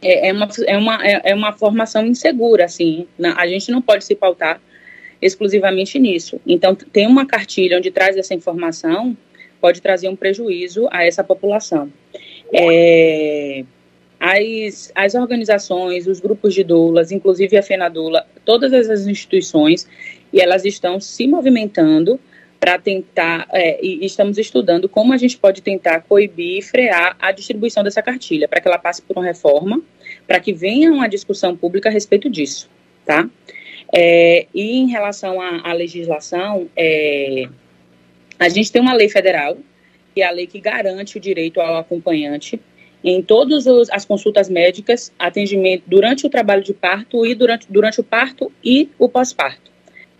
é, 0.00 0.28
é 0.28 0.32
uma, 0.32 0.48
é, 0.66 0.78
uma, 0.78 1.06
é, 1.06 1.20
é 1.24 1.34
uma 1.34 1.52
formação 1.52 2.06
insegura, 2.06 2.64
assim. 2.64 3.06
a 3.36 3.46
gente 3.46 3.70
não 3.70 3.82
pode 3.82 4.04
se 4.04 4.14
pautar 4.14 4.60
exclusivamente 5.20 5.98
nisso. 5.98 6.40
Então, 6.46 6.74
tem 6.74 7.06
uma 7.06 7.26
cartilha 7.26 7.78
onde 7.78 7.90
traz 7.90 8.16
essa 8.16 8.34
informação, 8.34 9.16
pode 9.60 9.80
trazer 9.80 10.08
um 10.08 10.16
prejuízo 10.16 10.86
a 10.90 11.06
essa 11.06 11.24
população. 11.24 11.90
É, 12.52 13.64
as, 14.24 14.90
as 14.94 15.14
organizações, 15.14 16.06
os 16.06 16.18
grupos 16.18 16.54
de 16.54 16.64
doulas, 16.64 17.12
inclusive 17.12 17.58
a 17.58 17.62
FENADULA, 17.62 18.26
todas 18.42 18.72
essas 18.72 19.06
instituições, 19.06 19.86
e 20.32 20.40
elas 20.40 20.64
estão 20.64 20.98
se 20.98 21.26
movimentando 21.28 22.18
para 22.58 22.78
tentar, 22.78 23.46
é, 23.52 23.84
e 23.84 24.06
estamos 24.06 24.38
estudando 24.38 24.88
como 24.88 25.12
a 25.12 25.18
gente 25.18 25.36
pode 25.36 25.60
tentar 25.60 26.00
coibir 26.00 26.60
e 26.60 26.62
frear 26.62 27.14
a 27.20 27.32
distribuição 27.32 27.84
dessa 27.84 28.00
cartilha, 28.00 28.48
para 28.48 28.62
que 28.62 28.66
ela 28.66 28.78
passe 28.78 29.02
por 29.02 29.18
uma 29.18 29.26
reforma, 29.26 29.82
para 30.26 30.40
que 30.40 30.54
venha 30.54 30.90
uma 30.90 31.06
discussão 31.06 31.54
pública 31.54 31.90
a 31.90 31.92
respeito 31.92 32.30
disso, 32.30 32.70
tá? 33.04 33.28
É, 33.94 34.46
e 34.54 34.78
em 34.78 34.88
relação 34.88 35.38
à, 35.38 35.68
à 35.68 35.74
legislação, 35.74 36.66
é, 36.74 37.46
a 38.38 38.48
gente 38.48 38.72
tem 38.72 38.80
uma 38.80 38.94
lei 38.94 39.10
federal, 39.10 39.58
que 40.14 40.22
é 40.22 40.26
a 40.26 40.30
lei 40.30 40.46
que 40.46 40.60
garante 40.60 41.18
o 41.18 41.20
direito 41.20 41.60
ao 41.60 41.76
acompanhante 41.76 42.58
em 43.04 43.22
todas 43.22 43.66
as 43.90 44.06
consultas 44.06 44.48
médicas, 44.48 45.12
atendimento 45.18 45.82
durante 45.86 46.26
o 46.26 46.30
trabalho 46.30 46.64
de 46.64 46.72
parto 46.72 47.26
e 47.26 47.34
durante, 47.34 47.66
durante 47.70 48.00
o 48.00 48.04
parto 48.04 48.50
e 48.64 48.88
o 48.98 49.10
pós-parto. 49.10 49.70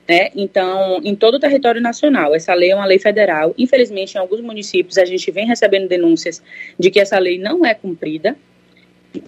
Né? 0.06 0.28
Então, 0.36 1.00
em 1.02 1.14
todo 1.14 1.36
o 1.36 1.40
território 1.40 1.80
nacional, 1.80 2.34
essa 2.34 2.52
lei 2.52 2.72
é 2.72 2.74
uma 2.74 2.84
lei 2.84 2.98
federal. 2.98 3.54
Infelizmente, 3.56 4.16
em 4.16 4.18
alguns 4.18 4.42
municípios, 4.42 4.98
a 4.98 5.04
gente 5.06 5.30
vem 5.30 5.46
recebendo 5.46 5.88
denúncias 5.88 6.42
de 6.78 6.90
que 6.90 7.00
essa 7.00 7.18
lei 7.18 7.38
não 7.38 7.64
é 7.64 7.72
cumprida. 7.72 8.36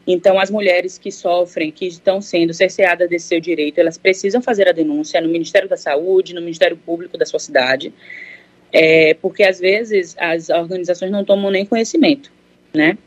Então, 0.06 0.38
as 0.38 0.50
mulheres 0.50 0.98
que 0.98 1.10
sofrem, 1.10 1.70
que 1.70 1.86
estão 1.86 2.20
sendo 2.20 2.52
cerceadas 2.52 3.08
desse 3.08 3.28
seu 3.28 3.40
direito, 3.40 3.78
elas 3.78 3.96
precisam 3.96 4.42
fazer 4.42 4.68
a 4.68 4.72
denúncia 4.72 5.18
no 5.18 5.28
Ministério 5.28 5.66
da 5.66 5.78
Saúde, 5.78 6.34
no 6.34 6.42
Ministério 6.42 6.76
Público 6.76 7.16
da 7.16 7.24
sua 7.24 7.38
cidade, 7.38 7.94
é, 8.70 9.14
porque 9.14 9.44
às 9.44 9.58
vezes 9.58 10.14
as 10.18 10.50
organizações 10.50 11.10
não 11.10 11.24
tomam 11.24 11.50
nem 11.50 11.64
conhecimento, 11.64 12.30
né? 12.74 12.98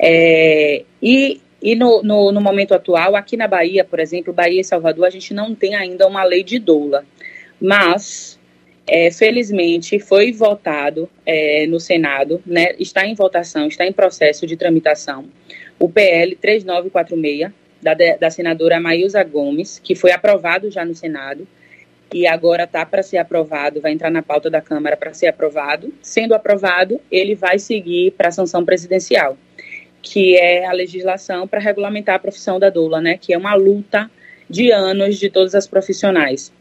É, 0.00 0.84
e 1.02 1.40
e 1.60 1.74
no, 1.74 2.02
no, 2.02 2.30
no, 2.30 2.40
momento 2.40 2.72
atual, 2.72 3.16
aqui 3.16 3.36
na 3.36 3.48
Bahia, 3.48 3.84
por 3.84 3.98
exemplo, 3.98 4.32
Bahia 4.32 4.60
e 4.60 4.64
Salvador, 4.64 5.06
a 5.06 5.10
gente 5.10 5.34
não 5.34 5.54
tem 5.54 5.74
ainda 5.74 6.06
uma 6.06 6.22
lei 6.22 6.44
de 6.44 6.58
doula. 6.58 7.04
Mas, 7.60 8.38
é, 8.86 9.10
felizmente, 9.10 9.98
foi 9.98 10.30
votado 10.30 11.08
é, 11.26 11.66
no 11.66 11.80
Senado, 11.80 12.40
né, 12.46 12.74
está 12.78 13.04
em 13.04 13.14
votação, 13.14 13.66
está 13.66 13.84
em 13.84 13.92
processo 13.92 14.46
de 14.46 14.56
tramitação, 14.56 15.24
o 15.80 15.88
PL 15.88 16.36
3946, 16.36 17.52
da, 17.82 17.94
da 17.94 18.30
senadora 18.30 18.80
Maísa 18.80 19.22
Gomes, 19.24 19.80
que 19.80 19.96
foi 19.96 20.12
aprovado 20.12 20.70
já 20.70 20.84
no 20.84 20.94
Senado, 20.94 21.46
e 22.14 22.26
agora 22.26 22.64
está 22.64 22.86
para 22.86 23.02
ser 23.02 23.18
aprovado, 23.18 23.80
vai 23.80 23.92
entrar 23.92 24.10
na 24.10 24.22
pauta 24.22 24.48
da 24.48 24.60
Câmara 24.60 24.96
para 24.96 25.12
ser 25.12 25.26
aprovado. 25.26 25.92
Sendo 26.00 26.34
aprovado, 26.34 27.00
ele 27.10 27.34
vai 27.34 27.58
seguir 27.58 28.12
para 28.12 28.28
a 28.28 28.32
sanção 28.32 28.64
presidencial 28.64 29.36
que 30.02 30.36
é 30.36 30.66
a 30.66 30.72
legislação 30.72 31.46
para 31.46 31.60
regulamentar 31.60 32.16
a 32.16 32.18
profissão 32.18 32.58
da 32.58 32.70
doula, 32.70 33.00
né, 33.00 33.18
que 33.18 33.32
é 33.32 33.38
uma 33.38 33.54
luta 33.54 34.10
de 34.48 34.70
anos 34.70 35.18
de 35.18 35.28
todas 35.28 35.54
as 35.54 35.66
profissionais 35.66 36.52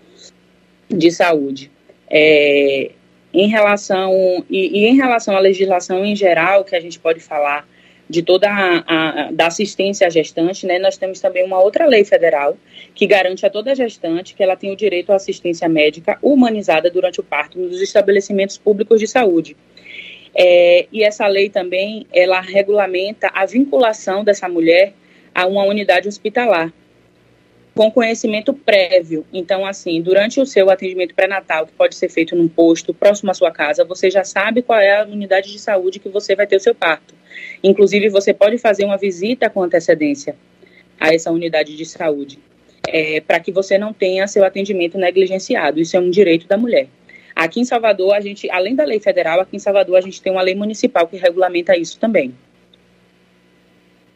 de 0.90 1.12
saúde. 1.12 1.72
É, 2.10 2.92
em 3.34 3.48
relação 3.48 4.12
e, 4.50 4.80
e, 4.80 4.86
em 4.88 4.96
relação 4.96 5.36
à 5.36 5.40
legislação 5.40 6.04
em 6.04 6.16
geral, 6.16 6.64
que 6.64 6.76
a 6.76 6.80
gente 6.80 7.00
pode 7.00 7.20
falar 7.20 7.68
de 8.10 8.22
toda 8.22 8.50
a, 8.50 8.84
a, 9.28 9.32
da 9.32 9.48
assistência 9.48 10.08
à 10.08 10.10
gestante, 10.10 10.66
né, 10.66 10.80
nós 10.80 10.98
temos 10.98 11.20
também 11.20 11.44
uma 11.44 11.62
outra 11.62 11.86
lei 11.86 12.06
federal 12.06 12.58
que 12.96 13.06
garante 13.06 13.46
a 13.46 13.50
toda 13.50 13.76
gestante 13.76 14.34
que 14.34 14.42
ela 14.42 14.56
tem 14.56 14.72
o 14.72 14.78
direito 14.78 15.12
à 15.12 15.16
assistência 15.16 15.68
médica 15.68 16.18
humanizada 16.22 16.90
durante 16.90 17.20
o 17.20 17.24
parto 17.24 17.60
nos 17.60 17.82
estabelecimentos 17.82 18.58
públicos 18.58 19.00
de 19.00 19.08
saúde. 19.08 19.58
É, 20.40 20.86
e 20.92 21.04
essa 21.04 21.26
lei 21.26 21.50
também, 21.50 22.06
ela 22.14 22.40
regulamenta 22.40 23.32
a 23.34 23.44
vinculação 23.48 24.24
dessa 24.24 24.48
mulher 24.48 24.94
a 25.34 25.48
uma 25.48 25.64
unidade 25.64 26.08
hospitalar, 26.08 26.72
com 27.74 27.90
conhecimento 27.90 28.54
prévio. 28.54 29.26
Então, 29.34 29.66
assim, 29.66 30.00
durante 30.00 30.40
o 30.40 30.46
seu 30.46 30.70
atendimento 30.70 31.16
pré-natal, 31.16 31.66
que 31.66 31.74
pode 31.74 31.96
ser 31.96 32.10
feito 32.10 32.36
num 32.36 32.48
posto 32.48 32.94
próximo 32.94 33.32
à 33.32 33.34
sua 33.34 33.52
casa, 33.52 33.84
você 33.84 34.12
já 34.12 34.24
sabe 34.24 34.62
qual 34.62 34.80
é 34.80 35.02
a 35.02 35.06
unidade 35.06 35.52
de 35.52 35.58
saúde 35.58 35.98
que 35.98 36.10
você 36.10 36.36
vai 36.36 36.46
ter 36.46 36.58
o 36.58 36.60
seu 36.60 36.76
parto. 36.76 37.16
Inclusive, 37.64 38.08
você 38.10 38.32
pode 38.32 38.60
fazer 38.60 38.86
uma 38.86 38.98
visita 38.98 39.50
com 39.50 39.64
antecedência 39.64 40.36
a 41.00 41.14
essa 41.14 41.32
unidade 41.32 41.76
de 41.76 41.86
saúde, 41.86 42.38
é, 42.88 43.22
para 43.22 43.40
que 43.40 43.52
você 43.52 43.78
não 43.80 43.92
tenha 43.92 44.28
seu 44.28 44.44
atendimento 44.44 45.00
negligenciado. 45.00 45.80
Isso 45.80 45.98
é 45.98 46.00
um 46.00 46.12
direito 46.12 46.48
da 46.48 46.58
mulher. 46.58 46.88
Aqui 47.38 47.60
em 47.60 47.66
Salvador, 47.66 48.16
a 48.16 48.20
gente, 48.20 48.50
além 48.50 48.76
da 48.76 48.84
lei 48.84 49.00
federal, 49.00 49.40
aqui 49.40 49.56
em 49.56 49.60
Salvador 49.60 49.96
a 49.96 50.02
gente 50.02 50.20
tem 50.20 50.32
uma 50.32 50.42
lei 50.42 50.56
municipal 50.56 51.08
que 51.08 51.18
regulamenta 51.18 51.78
isso 51.78 52.00
também 52.00 52.34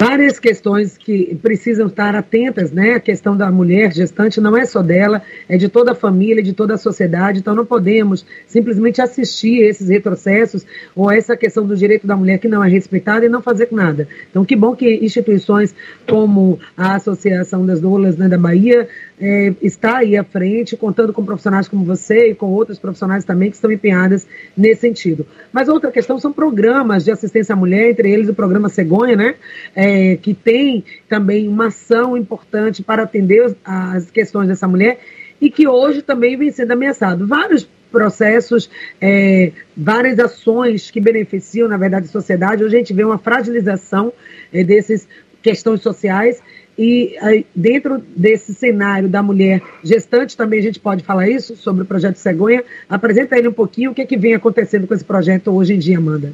várias 0.02 0.40
questões 0.40 0.98
que 0.98 1.36
precisam 1.36 1.86
estar 1.86 2.16
atentas, 2.16 2.72
né? 2.72 2.94
A 2.96 3.00
questão 3.00 3.38
da 3.38 3.52
mulher 3.52 3.94
gestante 3.94 4.42
não 4.42 4.58
é 4.58 4.66
só 4.66 4.82
dela, 4.82 5.22
é 5.48 5.58
de 5.58 5.70
toda 5.70 5.92
a 5.92 5.96
família, 5.96 6.42
de 6.42 6.54
toda 6.54 6.74
a 6.74 6.78
sociedade. 6.78 7.38
Então 7.38 7.54
não 7.54 7.68
podemos 7.68 8.26
simplesmente 8.48 9.00
assistir 9.00 9.62
esses 9.62 9.90
retrocessos 9.90 10.66
ou 10.96 11.12
essa 11.12 11.38
questão 11.38 11.68
do 11.68 11.78
direito 11.78 12.08
da 12.08 12.16
mulher 12.16 12.40
que 12.40 12.48
não 12.48 12.64
é 12.64 12.68
respeitada 12.68 13.28
e 13.28 13.30
não 13.30 13.44
fazer 13.44 13.68
nada. 13.72 14.08
Então 14.28 14.44
que 14.44 14.56
bom 14.56 14.76
que 14.76 14.92
instituições 15.06 15.76
como 16.10 16.60
a 16.76 16.96
Associação 16.96 17.64
das 17.64 17.80
Doulas 17.80 18.18
né, 18.18 18.28
da 18.28 18.40
Bahia 18.40 18.88
é, 19.22 19.54
está 19.62 19.98
aí 19.98 20.18
à 20.18 20.24
frente, 20.24 20.76
contando 20.76 21.14
com 21.14 21.24
profissionais 21.24 21.68
como 21.68 21.86
você 21.86 22.32
e 22.32 22.36
com 22.36 22.48
outros 22.48 22.80
profissionais 22.80 23.24
também 23.24 23.52
que 23.52 23.56
estão 23.56 23.72
empenhadas 23.72 24.28
nesse 24.58 24.82
sentido. 24.82 25.28
Mas 25.54 25.70
outra 25.70 25.92
questão 25.92 26.18
são 26.18 26.34
programas 26.34 27.06
de 27.06 27.12
assistência 27.12 27.54
à 27.54 27.56
mulher, 27.56 27.92
entre 27.92 28.12
eles 28.12 28.28
o 28.28 28.34
programa 28.34 28.68
Cegonha, 28.68 29.16
né? 29.16 29.36
É, 29.76 29.91
é, 29.92 30.16
que 30.16 30.34
tem 30.34 30.86
também 31.10 31.50
uma 31.50 31.68
ação 31.68 32.16
importante 32.16 32.82
para 32.82 33.04
atender 33.04 33.56
as 33.66 34.10
questões 34.10 34.48
dessa 34.48 34.66
mulher 34.66 35.00
e 35.42 35.52
que 35.52 35.68
hoje 35.68 36.02
também 36.02 36.38
vem 36.38 36.50
sendo 36.50 36.72
ameaçado. 36.72 37.28
Vários 37.28 37.68
processos, 37.92 38.70
é, 39.02 39.52
várias 39.76 40.18
ações 40.18 40.90
que 40.90 41.02
beneficiam, 41.02 41.68
na 41.68 41.76
verdade, 41.76 42.06
a 42.06 42.10
sociedade. 42.10 42.64
Hoje 42.64 42.76
a 42.76 42.80
gente 42.80 42.94
vê 42.94 43.04
uma 43.04 43.18
fragilização 43.18 44.14
é, 44.54 44.64
dessas 44.64 45.06
questões 45.44 45.82
sociais 45.82 46.42
e 46.78 47.16
dentro 47.54 48.02
desse 48.16 48.54
cenário 48.54 49.10
da 49.10 49.22
mulher 49.22 49.62
gestante 49.84 50.38
também 50.38 50.60
a 50.60 50.64
gente 50.64 50.80
pode 50.80 51.04
falar 51.04 51.28
isso 51.28 51.56
sobre 51.58 51.84
o 51.84 51.86
projeto 51.86 52.16
Cegonha. 52.16 52.64
Apresenta 52.88 53.38
ele 53.38 53.50
um 53.50 53.54
pouquinho 53.54 53.92
o 53.92 53.94
que, 53.94 54.04
é 54.04 54.06
que 54.06 54.18
vem 54.18 54.36
acontecendo 54.36 54.88
com 54.88 54.94
esse 54.94 55.04
projeto 55.04 55.52
hoje 55.52 55.74
em 55.74 55.80
dia, 55.80 55.98
Amanda. 55.98 56.34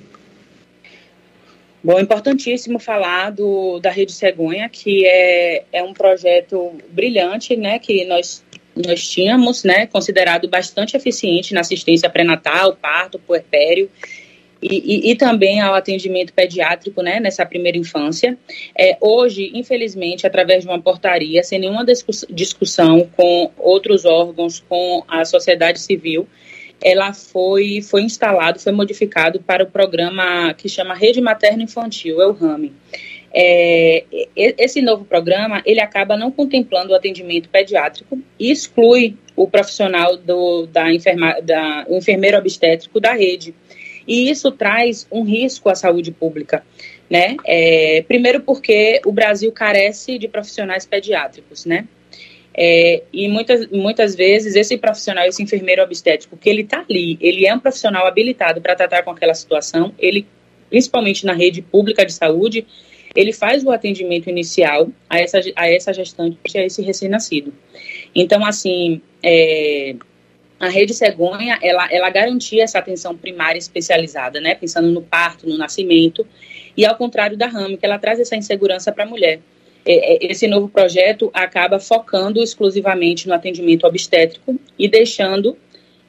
Bom, 1.88 2.02
importantíssimo 2.02 2.80
falar 2.80 3.30
do, 3.30 3.80
da 3.80 3.90
Rede 3.90 4.12
Cegonha, 4.12 4.68
que 4.68 5.06
é, 5.06 5.64
é 5.72 5.82
um 5.82 5.94
projeto 5.94 6.74
brilhante, 6.90 7.56
né, 7.56 7.80
que 7.80 8.04
nós, 8.04 8.44
nós 8.76 9.08
tínhamos, 9.08 9.64
né, 9.64 9.88
considerado 9.88 10.50
bastante 10.50 10.98
eficiente 10.98 11.54
na 11.54 11.62
assistência 11.62 12.10
pré-natal, 12.10 12.76
parto, 12.76 13.18
puerpério, 13.18 13.90
e, 14.62 15.08
e, 15.08 15.12
e, 15.12 15.16
também 15.16 15.62
ao 15.62 15.76
atendimento 15.76 16.34
pediátrico, 16.34 17.02
né, 17.02 17.22
nessa 17.22 17.46
primeira 17.46 17.78
infância. 17.78 18.38
É, 18.78 18.98
hoje, 19.00 19.50
infelizmente, 19.54 20.28
através 20.28 20.64
de 20.64 20.70
uma 20.70 20.82
portaria, 20.82 21.42
sem 21.42 21.58
nenhuma 21.58 21.86
discussão 22.30 23.10
com 23.16 23.50
outros 23.58 24.04
órgãos, 24.04 24.60
com 24.60 25.06
a 25.08 25.24
sociedade 25.24 25.80
civil, 25.80 26.28
ela 26.82 27.14
foi, 27.14 27.82
foi 27.82 28.04
instalado, 28.04 28.60
foi 28.60 28.72
modificado 28.72 29.40
para 29.40 29.64
o 29.64 29.68
programa 29.68 30.54
que 30.54 30.70
chama 30.70 30.94
Rede 30.94 31.22
Materno 31.22 31.64
Infantil, 31.64 32.22
é 32.22 32.28
o 32.28 32.34
RAMI. 32.34 32.74
É, 33.34 34.04
esse 34.36 34.82
novo 34.82 35.06
programa, 35.06 35.62
ele 35.66 35.82
acaba 35.82 36.16
não 36.18 36.32
contemplando 36.32 36.94
o 36.94 36.96
atendimento 36.96 37.50
pediátrico 37.50 38.20
e 38.40 38.52
exclui 38.52 39.16
o 39.36 39.48
profissional 39.48 40.18
do, 40.18 40.66
da, 40.66 40.92
enferma, 40.92 41.40
da 41.42 41.86
o 41.88 41.98
enfermeiro 41.98 42.38
obstétrico 42.38 43.00
da 43.00 43.14
rede. 43.14 43.54
E 44.08 44.30
isso 44.30 44.52
traz 44.52 45.06
um 45.12 45.24
risco 45.24 45.70
à 45.70 45.76
saúde 45.76 46.12
pública. 46.12 46.64
Né? 47.10 47.38
É, 47.46 48.04
primeiro 48.08 48.42
porque 48.42 49.02
o 49.06 49.12
Brasil 49.12 49.52
carece 49.52 50.18
de 50.18 50.28
profissionais 50.28 50.86
pediátricos, 50.86 51.66
né? 51.66 51.88
É, 52.60 53.04
e 53.14 53.28
muitas, 53.28 53.68
muitas 53.68 54.16
vezes 54.16 54.56
esse 54.56 54.78
profissional, 54.78 55.26
esse 55.26 55.44
enfermeiro 55.44 55.84
obstétrico, 55.84 56.36
que 56.36 56.50
ele 56.50 56.64
está 56.64 56.84
ali, 56.90 57.16
ele 57.22 57.46
é 57.46 57.54
um 57.54 57.60
profissional 57.60 58.08
habilitado 58.08 58.60
para 58.60 58.76
tratar 58.76 59.04
com 59.04 59.12
aquela 59.12 59.36
situação, 59.36 59.94
ele, 60.00 60.26
principalmente 60.68 61.24
na 61.24 61.34
rede 61.34 61.62
pública 61.62 62.04
de 62.04 62.12
saúde, 62.12 62.66
ele 63.16 63.32
faz 63.32 63.64
o 63.64 63.70
atendimento 63.70 64.28
inicial 64.28 64.90
a 65.08 65.20
essa, 65.20 65.40
a 65.56 65.72
essa 65.72 65.94
gestante, 65.94 66.38
a 66.58 66.66
esse 66.66 66.82
recém-nascido. 66.82 67.54
Então, 68.16 68.44
assim, 68.44 69.02
é, 69.22 69.96
a 70.60 70.68
rede 70.68 70.94
cegonha, 70.96 71.60
ela, 71.62 71.88
ela 71.92 72.10
garantia 72.10 72.64
essa 72.64 72.80
atenção 72.80 73.16
primária 73.16 73.60
especializada, 73.60 74.42
né, 74.42 74.56
pensando 74.56 74.90
no 74.90 75.02
parto, 75.02 75.48
no 75.48 75.58
nascimento, 75.58 76.26
e 76.76 76.86
ao 76.86 76.96
contrário 76.96 77.38
da 77.38 77.48
RAM, 77.48 77.78
que 77.78 77.86
ela 77.86 78.00
traz 78.00 78.20
essa 78.20 78.36
insegurança 78.36 78.92
para 78.92 79.04
a 79.04 79.08
mulher. 79.08 79.42
É, 79.88 80.16
é, 80.16 80.32
esse 80.32 80.48
novo 80.48 80.68
projeto 80.68 81.30
acaba 81.34 81.80
focando 81.80 82.44
exclusivamente 82.44 83.26
no 83.26 83.34
atendimento 83.34 83.88
obstétrico 83.88 84.60
e 84.78 84.90
deixando 84.90 85.58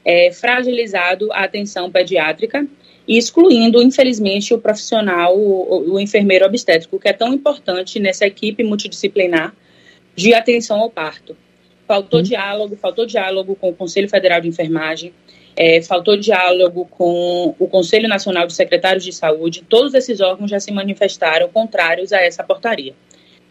é, 0.04 0.32
fragilizado 0.32 1.32
a 1.32 1.44
atenção 1.44 1.88
pediátrica 1.88 2.66
e 3.06 3.16
excluindo, 3.16 3.80
infelizmente, 3.80 4.52
o 4.52 4.58
profissional, 4.58 5.38
o, 5.38 5.94
o 5.94 6.00
enfermeiro 6.00 6.44
obstétrico, 6.44 6.98
que 6.98 7.08
é 7.08 7.12
tão 7.12 7.32
importante 7.32 8.00
nessa 8.00 8.26
equipe 8.26 8.64
multidisciplinar 8.64 9.54
de 10.14 10.34
atenção 10.34 10.80
ao 10.80 10.90
parto. 10.90 11.36
Faltou 11.86 12.18
uhum. 12.18 12.24
diálogo, 12.24 12.76
faltou 12.76 13.06
diálogo 13.06 13.54
com 13.54 13.70
o 13.70 13.74
Conselho 13.74 14.08
Federal 14.08 14.40
de 14.40 14.48
Enfermagem, 14.48 15.14
é, 15.56 15.80
faltou 15.82 16.16
diálogo 16.16 16.84
com 16.86 17.54
o 17.58 17.68
Conselho 17.68 18.08
Nacional 18.08 18.46
de 18.46 18.54
Secretários 18.54 19.04
de 19.04 19.12
Saúde, 19.12 19.64
todos 19.68 19.94
esses 19.94 20.20
órgãos 20.20 20.50
já 20.50 20.58
se 20.58 20.72
manifestaram 20.72 21.48
contrários 21.48 22.12
a 22.12 22.20
essa 22.20 22.42
portaria. 22.42 22.94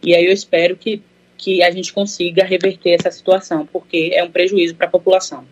E 0.02 0.14
aí 0.14 0.26
eu 0.26 0.32
espero 0.32 0.76
que, 0.76 1.02
que 1.36 1.62
a 1.62 1.70
gente 1.70 1.92
consiga 1.92 2.44
reverter 2.44 2.90
essa 2.90 3.10
situação, 3.10 3.66
porque 3.72 4.10
é 4.12 4.22
um 4.22 4.30
prejuízo 4.30 4.74
para 4.74 4.86
a 4.86 4.90
população. 4.90 5.44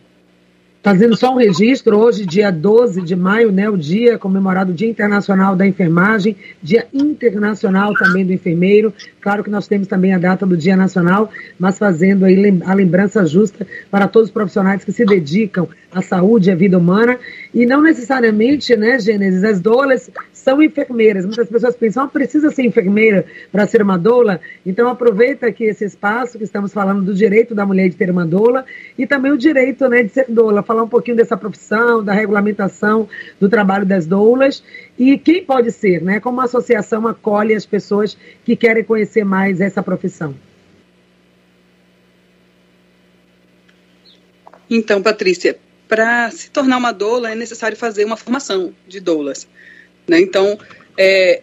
Fazendo 0.87 1.17
só 1.17 1.33
um 1.33 1.37
registro, 1.37 1.99
hoje, 1.99 2.25
dia 2.25 2.49
12 2.53 3.03
de 3.03 3.17
maio, 3.17 3.51
né, 3.51 3.69
o 3.69 3.77
dia 3.77 4.17
comemorado 4.17 4.71
o 4.71 4.73
Dia 4.73 4.89
Internacional 4.89 5.57
da 5.57 5.67
Enfermagem, 5.67 6.37
Dia 6.63 6.87
Internacional 6.95 7.93
também 7.95 8.25
do 8.25 8.33
Enfermeiro. 8.33 8.95
Claro 9.21 9.43
que 9.43 9.51
nós 9.51 9.67
temos 9.67 9.89
também 9.89 10.15
a 10.15 10.19
data 10.19 10.47
do 10.47 10.57
Dia 10.57 10.77
Nacional, 10.77 11.29
mas 11.59 11.77
fazendo 11.77 12.25
aí 12.25 12.37
a 12.65 12.73
lembrança 12.73 13.27
justa 13.27 13.67
para 13.91 14.07
todos 14.07 14.29
os 14.29 14.33
profissionais 14.33 14.85
que 14.85 14.93
se 14.93 15.05
dedicam 15.05 15.69
à 15.91 16.01
saúde 16.03 16.51
e 16.51 16.53
à 16.53 16.55
vida 16.55 16.79
humana. 16.79 17.19
E 17.53 17.67
não 17.67 17.83
necessariamente, 17.83 18.77
né, 18.77 18.97
Gênesis, 19.01 19.43
as 19.43 19.61
doulas 19.61 20.09
são 20.47 20.63
enfermeiras. 20.63 21.27
Muitas 21.27 21.49
pessoas 21.49 21.75
pensam, 21.75 22.05
ah, 22.05 22.07
precisa 22.07 22.53
ser 22.53 22.65
enfermeira 22.65 23.27
para 23.51 23.67
ser 23.67 23.83
uma 23.83 23.99
doula. 23.99 24.41
Então 24.65 24.89
aproveita 24.89 25.49
aqui 25.49 25.65
esse 25.65 25.85
espaço 25.85 26.39
que 26.39 26.45
estamos 26.45 26.73
falando 26.73 27.03
do 27.03 27.13
direito 27.13 27.53
da 27.53 27.67
mulher 27.67 27.89
de 27.89 27.97
ter 27.97 28.09
uma 28.09 28.25
doula 28.25 28.65
e 28.97 29.09
também 29.09 29.33
o 29.33 29.37
direito 29.37 29.89
né, 29.89 30.05
de 30.05 30.11
ser 30.11 30.27
doula. 30.29 30.63
Falar 30.63 30.85
um 30.85 30.89
pouquinho 30.89 31.17
dessa 31.17 31.37
profissão, 31.37 32.05
da 32.05 32.13
regulamentação 32.13 33.09
do 33.41 33.49
trabalho 33.49 33.85
das 33.85 34.07
doulas 34.07 34.63
e 34.97 35.19
quem 35.19 35.45
pode 35.45 35.73
ser, 35.73 36.01
né? 36.01 36.21
Como 36.21 36.41
a 36.41 36.45
associação 36.45 37.09
acolhe 37.09 37.53
as 37.53 37.67
pessoas 37.67 38.17
que 38.45 38.55
querem 38.55 38.85
conhecer 38.85 39.25
mais 39.25 39.61
essa 39.61 39.83
profissão. 39.83 40.33
Então, 44.71 45.03
Patrícia, 45.03 45.59
para 45.89 46.31
se 46.31 46.51
tornar 46.53 46.77
uma 46.77 46.93
doula 46.93 47.33
é 47.33 47.35
necessário 47.35 47.77
fazer 47.77 48.05
uma 48.05 48.17
formação 48.17 48.73
de 48.87 49.01
doulas. 49.01 49.49
Né? 50.07 50.21
Então, 50.21 50.59
é, 50.97 51.43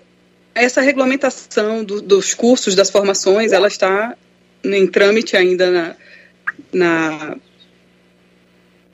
essa 0.55 0.81
regulamentação 0.81 1.83
do, 1.83 2.01
dos 2.01 2.33
cursos, 2.33 2.75
das 2.75 2.89
formações, 2.89 3.51
ela 3.51 3.67
está 3.67 4.15
em 4.63 4.87
trâmite 4.87 5.35
ainda 5.35 5.69
na, 5.69 5.95
na 6.71 7.37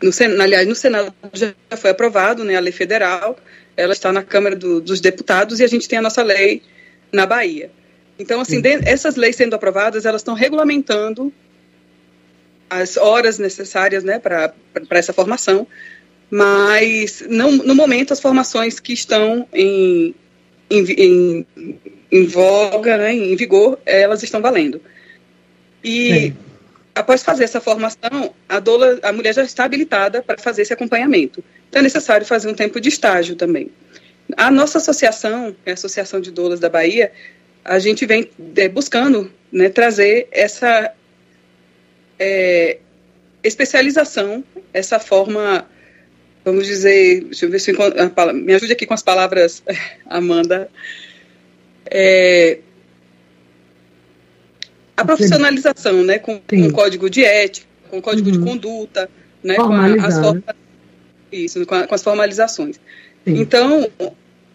no, 0.02 0.42
aliás, 0.42 0.68
no 0.68 0.76
Senado 0.76 1.14
já 1.34 1.54
foi 1.78 1.92
aprovado 1.92 2.44
né, 2.44 2.56
a 2.56 2.60
lei 2.60 2.72
federal, 2.72 3.38
ela 3.76 3.94
está 3.94 4.12
na 4.12 4.24
Câmara 4.24 4.56
do, 4.56 4.80
dos 4.80 5.02
Deputados 5.02 5.60
e 5.60 5.64
a 5.64 5.68
gente 5.68 5.88
tem 5.88 6.00
a 6.00 6.02
nossa 6.02 6.24
lei 6.24 6.62
na 7.12 7.26
Bahia. 7.26 7.70
Então, 8.18 8.42
assim, 8.42 8.62
de, 8.62 8.80
essas 8.90 9.16
leis 9.16 9.36
sendo 9.36 9.56
aprovadas, 9.56 10.06
elas 10.06 10.22
estão 10.22 10.34
regulamentando 10.34 11.34
as 12.70 12.98
horas 12.98 13.40
necessárias 13.40 14.04
né, 14.04 14.20
para 14.20 14.54
essa 14.92 15.12
formação, 15.12 15.66
mas 16.30 17.24
não, 17.28 17.52
no 17.52 17.74
momento 17.74 18.14
as 18.14 18.20
formações 18.20 18.80
que 18.80 18.94
estão 18.94 19.48
em, 19.54 20.14
em, 20.70 20.84
em, 20.92 21.48
em 22.12 22.26
voga, 22.26 22.98
né, 22.98 23.14
em 23.14 23.36
vigor, 23.36 23.80
elas 23.86 24.22
estão 24.22 24.42
valendo. 24.42 24.82
E 25.84 26.34
após 26.94 27.24
fazer 27.24 27.46
essa 27.46 27.62
formação, 27.62 28.34
a, 28.48 28.60
doula, 28.60 29.00
a 29.02 29.12
mulher 29.12 29.34
já 29.34 29.44
está 29.44 29.64
habilitada 29.64 30.22
para 30.22 30.38
fazer 30.38 30.64
esse 30.64 30.74
acompanhamento. 30.74 31.44
Então 31.70 31.80
é 31.80 31.84
necessário 31.84 32.26
fazer 32.26 32.50
um 32.50 32.54
tempo 32.54 32.80
de 32.80 32.90
estágio 32.90 33.36
também. 33.36 33.72
A 34.38 34.52
nossa 34.52 34.78
associação, 34.78 35.56
a 35.66 35.72
Associação 35.72 36.22
de 36.22 36.30
Doulas 36.30 36.60
da 36.60 36.70
Bahia, 36.70 37.12
a 37.64 37.80
gente 37.80 38.06
vem 38.06 38.30
é, 38.56 38.68
buscando 38.68 39.32
né, 39.52 39.70
trazer 39.70 40.28
essa 40.32 40.94
é, 42.20 42.78
especialização, 43.44 44.44
essa 44.74 45.00
forma 45.00 45.66
vamos 46.52 46.68
dizer, 46.68 47.24
deixa 47.26 47.46
eu 47.46 47.50
ver 47.50 47.60
se 47.60 47.72
eu 47.72 48.34
me 48.34 48.54
ajude 48.54 48.74
aqui 48.74 48.86
com 48.86 48.94
as 48.94 49.04
palavras, 49.04 49.64
Amanda. 50.06 50.70
É, 51.86 52.60
a 54.96 55.06
profissionalização, 55.06 56.04
né, 56.04 56.20
com, 56.20 56.40
com 56.40 56.72
código 56.72 57.10
de 57.10 57.24
ética, 57.24 57.66
com 57.90 58.02
código 58.02 58.30
uhum. 58.30 58.38
de 58.38 58.40
conduta, 58.40 59.10
né, 59.44 59.56
com 59.56 59.72
a, 59.72 59.86
as 60.06 60.20
formas, 60.20 60.44
isso, 61.32 61.66
com, 61.66 61.76
a, 61.76 61.88
com, 61.88 61.96
as 61.96 62.04
formalizações. 62.04 62.76
Sim. 63.26 63.40
Então, 63.40 63.90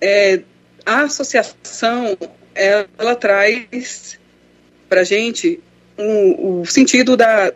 é, 0.01 0.43
a 0.85 1.03
associação, 1.03 2.17
ela, 2.55 2.87
ela 2.99 3.17
traz 3.17 4.19
para 4.89 5.01
a 5.01 5.05
gente 5.05 5.61
um, 5.99 6.61
o 6.61 6.67
sentido 6.67 7.17
da, 7.17 7.53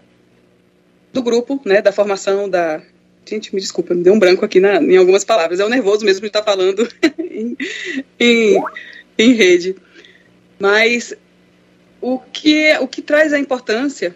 do 1.13 1.23
grupo, 1.23 1.61
né, 1.67 1.83
da 1.83 1.93
formação, 1.93 2.49
da, 2.49 2.81
Gente, 3.29 3.55
me 3.55 3.61
desculpa, 3.61 3.95
me 3.95 4.03
deu 4.03 4.15
um 4.15 4.19
branco 4.19 4.45
aqui 4.45 4.59
na, 4.59 4.77
em 4.77 4.97
algumas 4.97 5.23
palavras. 5.23 5.61
É 5.61 5.65
o 5.65 5.69
nervoso 5.69 6.05
mesmo 6.05 6.23
de 6.23 6.29
estar 6.29 6.43
falando 6.43 6.89
em, 7.19 7.57
em, 8.19 8.63
em, 9.19 9.33
rede. 9.35 9.77
Mas 10.59 11.15
o 12.01 12.19
que, 12.19 12.75
o 12.81 12.89
que 12.89 13.03
traz 13.03 13.35
a 13.35 13.39
importância 13.39 14.15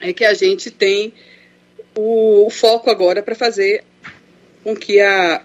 é 0.00 0.12
que 0.12 0.24
a 0.24 0.34
gente 0.34 0.70
tem 0.70 1.14
o, 1.94 2.46
o 2.46 2.50
foco 2.50 2.90
agora 2.90 3.22
para 3.22 3.36
fazer 3.36 3.84
com 4.64 4.74
que 4.74 5.00
a, 5.00 5.42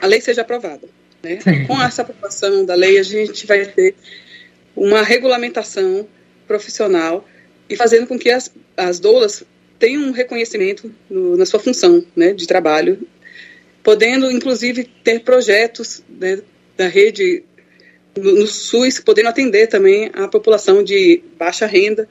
a 0.00 0.06
lei 0.06 0.20
seja 0.20 0.42
aprovada. 0.42 0.88
Né? 1.22 1.38
Com 1.68 1.80
essa 1.80 2.02
aprovação 2.02 2.64
da 2.64 2.74
lei, 2.74 2.98
a 2.98 3.02
gente 3.04 3.46
vai 3.46 3.64
ter 3.64 3.94
uma 4.74 5.02
regulamentação 5.02 6.08
profissional 6.48 7.24
e 7.68 7.76
fazendo 7.76 8.08
com 8.08 8.18
que 8.18 8.30
as, 8.30 8.52
as 8.76 8.98
doulas 8.98 9.44
tem 9.80 9.98
um 9.98 10.12
reconhecimento 10.12 10.92
no, 11.08 11.38
na 11.38 11.46
sua 11.46 11.58
função 11.58 12.04
né, 12.14 12.34
de 12.34 12.46
trabalho, 12.46 13.00
podendo, 13.82 14.30
inclusive, 14.30 14.84
ter 15.02 15.20
projetos 15.20 16.04
né, 16.06 16.40
da 16.76 16.86
rede 16.86 17.42
no, 18.16 18.40
no, 18.40 18.46
SUS, 18.46 19.00
podendo 19.00 19.30
atender 19.30 19.66
também 19.68 20.10
a 20.12 20.28
população 20.28 20.84
de 20.84 21.22
baixa 21.38 21.64
renda, 21.66 22.06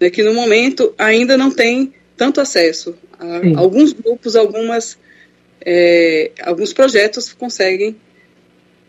né, 0.00 0.10
que 0.10 0.22
no 0.22 0.34
momento 0.34 0.92
ainda 0.98 1.38
não 1.38 1.50
tem 1.50 1.94
tanto 2.16 2.40
acesso. 2.40 2.96
A, 3.18 3.60
alguns 3.60 3.92
grupos, 3.92 4.34
algumas, 4.34 4.98
é, 5.64 6.32
alguns 6.42 6.72
projetos 6.72 7.32
conseguem 7.32 7.96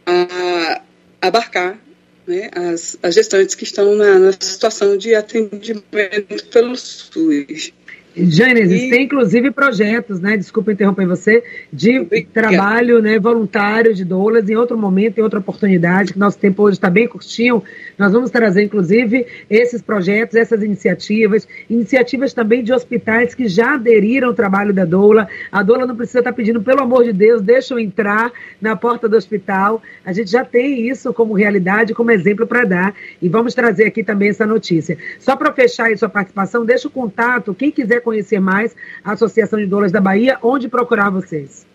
a, 0.08 0.82
abarcar 1.22 1.80
né, 2.26 2.50
as, 2.52 2.98
as 3.04 3.14
gestantes 3.14 3.54
que 3.54 3.64
estão 3.64 3.94
na, 3.94 4.18
na 4.18 4.32
situação 4.32 4.98
de 4.98 5.14
atendimento 5.14 6.46
pelo 6.50 6.76
SUS. 6.76 7.72
Gênesis, 8.16 8.84
e... 8.84 8.90
tem 8.90 9.04
inclusive 9.04 9.50
projetos, 9.52 10.20
né? 10.20 10.38
Desculpa 10.38 10.72
interromper 10.72 11.08
você, 11.08 11.44
de 11.72 12.00
Obrigado. 12.00 12.32
trabalho 12.32 13.02
né, 13.02 13.18
voluntário 13.18 13.94
de 13.94 14.06
doulas 14.06 14.48
em 14.50 14.56
outro 14.56 14.78
momento, 14.78 15.18
em 15.18 15.22
outra 15.22 15.40
oportunidade, 15.40 16.14
que 16.14 16.20
nosso 16.20 16.38
tempo 16.38 16.62
hoje 16.62 16.78
está 16.78 16.90
bem 16.90 17.08
curtinho. 17.08 17.64
Nós 17.98 18.12
vamos 18.12 18.30
trazer, 18.30 18.64
inclusive, 18.64 19.26
esses 19.50 19.82
projetos, 19.82 20.36
essas 20.36 20.62
iniciativas, 20.62 21.48
iniciativas 21.70 22.34
também 22.34 22.64
de 22.64 22.72
hospitais 22.72 23.34
que 23.34 23.48
já 23.48 23.74
aderiram 23.74 24.28
ao 24.28 24.34
trabalho 24.34 24.74
da 24.74 24.86
doula. 24.86 25.28
A 25.52 25.64
doula 25.64 25.88
não 25.88 25.96
precisa 25.96 26.20
estar 26.20 26.34
pedindo, 26.34 26.62
pelo 26.62 26.82
amor 26.82 27.04
de 27.04 27.14
Deus, 27.14 27.42
deixa 27.42 27.74
eu 27.74 27.80
entrar 27.80 28.32
na 28.62 28.76
porta 28.76 29.10
do 29.10 29.18
hospital. 29.18 29.82
A 30.06 30.14
gente 30.14 30.30
já 30.30 30.46
tem 30.46 30.88
isso 30.88 31.12
como 31.14 31.34
realidade, 31.34 31.94
como 31.94 32.12
exemplo 32.12 32.46
para 32.46 32.64
dar. 32.64 32.96
E 33.20 33.28
vamos 33.28 33.56
trazer 33.56 33.86
aqui 33.86 34.04
também 34.04 34.30
essa 34.30 34.46
notícia. 34.46 34.98
Só 35.20 35.36
para 35.36 35.52
fechar 35.52 35.86
aí 35.86 35.98
sua 35.98 36.10
participação, 36.10 36.64
deixa 36.64 36.88
o 36.88 36.92
contato, 36.92 37.56
quem 37.56 37.72
quiser 37.72 38.03
conhecer 38.04 38.40
mais 38.40 38.76
a 39.04 39.14
Associação 39.14 39.58
de 39.60 39.66
Doulas 39.66 39.92
da 39.92 40.02
Bahia, 40.02 40.38
onde 40.42 40.68
procurar 40.68 41.10
vocês? 41.10 41.66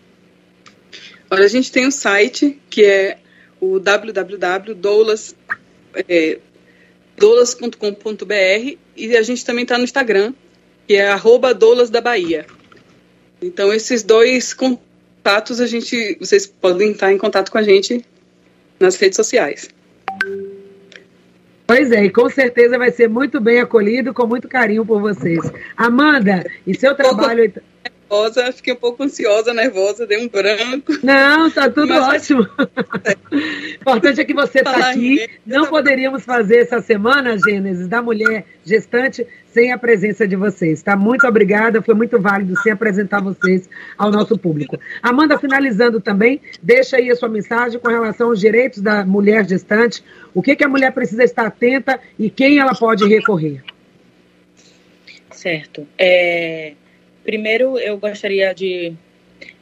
Olha, 1.29 1.45
a 1.45 1.49
gente 1.49 1.71
tem 1.71 1.87
um 1.87 1.91
site 1.91 2.59
que 2.69 2.83
é 2.83 3.17
o 3.59 3.79
www.doulas, 3.79 5.35
é, 6.07 6.39
e 8.95 9.17
a 9.17 9.21
gente 9.21 9.45
também 9.45 9.63
está 9.63 9.77
no 9.77 9.83
Instagram, 9.83 10.33
que 10.87 10.95
é 10.95 11.09
arroba 11.09 11.53
doulas 11.53 11.89
da 11.89 12.01
Bahia. 12.01 12.45
Então, 13.41 13.73
esses 13.73 14.03
dois 14.03 14.53
contatos, 14.53 15.59
a 15.61 15.67
gente, 15.67 16.17
vocês 16.19 16.47
podem 16.47 16.91
estar 16.91 17.11
em 17.11 17.17
contato 17.17 17.51
com 17.51 17.57
a 17.57 17.63
gente 17.63 18.03
nas 18.79 18.95
redes 18.95 19.15
sociais. 19.15 19.69
Pois 21.69 21.91
é, 21.91 22.03
e 22.03 22.09
com 22.09 22.27
certeza 22.31 22.79
vai 22.79 22.89
ser 22.89 23.07
muito 23.07 23.39
bem 23.39 23.59
acolhido, 23.59 24.11
com 24.11 24.25
muito 24.25 24.47
carinho 24.47 24.83
por 24.83 24.99
vocês. 24.99 25.39
Amanda, 25.77 26.43
e 26.65 26.75
seu 26.75 26.95
trabalho. 26.95 27.53
Nervosa, 28.09 28.51
fiquei 28.51 28.73
um 28.73 28.77
pouco 28.77 29.03
ansiosa, 29.03 29.53
nervosa, 29.53 30.05
dei 30.07 30.17
um 30.17 30.27
branco. 30.27 30.93
Não, 31.03 31.49
tá 31.51 31.69
tudo 31.69 31.93
Mas, 31.93 32.07
ótimo. 32.07 32.41
O 32.41 33.35
importante 33.81 34.19
é 34.19 34.25
que 34.25 34.33
você 34.33 34.59
está 34.59 34.89
aqui. 34.89 35.29
Não 35.45 35.67
poderíamos 35.67 36.23
fazer 36.23 36.57
essa 36.57 36.81
semana, 36.81 37.37
Gênesis, 37.37 37.87
da 37.87 38.01
mulher 38.01 38.45
gestante 38.65 39.25
sem 39.53 39.71
a 39.71 39.77
presença 39.77 40.27
de 40.27 40.35
vocês. 40.35 40.81
Tá? 40.81 40.95
Muito 40.95 41.27
obrigada, 41.27 41.81
foi 41.81 41.93
muito 41.93 42.19
válido 42.19 42.59
sem 42.61 42.71
apresentar 42.71 43.21
vocês 43.21 43.69
ao 43.97 44.11
nosso 44.11 44.37
público. 44.37 44.79
Amanda, 45.01 45.37
finalizando 45.37 46.01
também, 46.01 46.41
deixa 46.61 46.97
aí 46.97 47.09
a 47.11 47.15
sua 47.15 47.29
mensagem 47.29 47.79
com 47.79 47.89
relação 47.89 48.29
aos 48.29 48.39
direitos 48.39 48.81
da 48.81 49.05
mulher 49.05 49.47
gestante, 49.47 50.03
o 50.33 50.41
que, 50.41 50.55
que 50.55 50.63
a 50.63 50.69
mulher 50.69 50.91
precisa 50.91 51.23
estar 51.23 51.45
atenta 51.45 51.99
e 52.17 52.29
quem 52.29 52.59
ela 52.59 52.73
pode 52.73 53.07
recorrer. 53.07 53.61
Certo. 55.31 55.87
É, 55.97 56.73
primeiro, 57.29 57.77
eu 57.77 57.95
gostaria 57.95 58.51
de, 58.53 58.91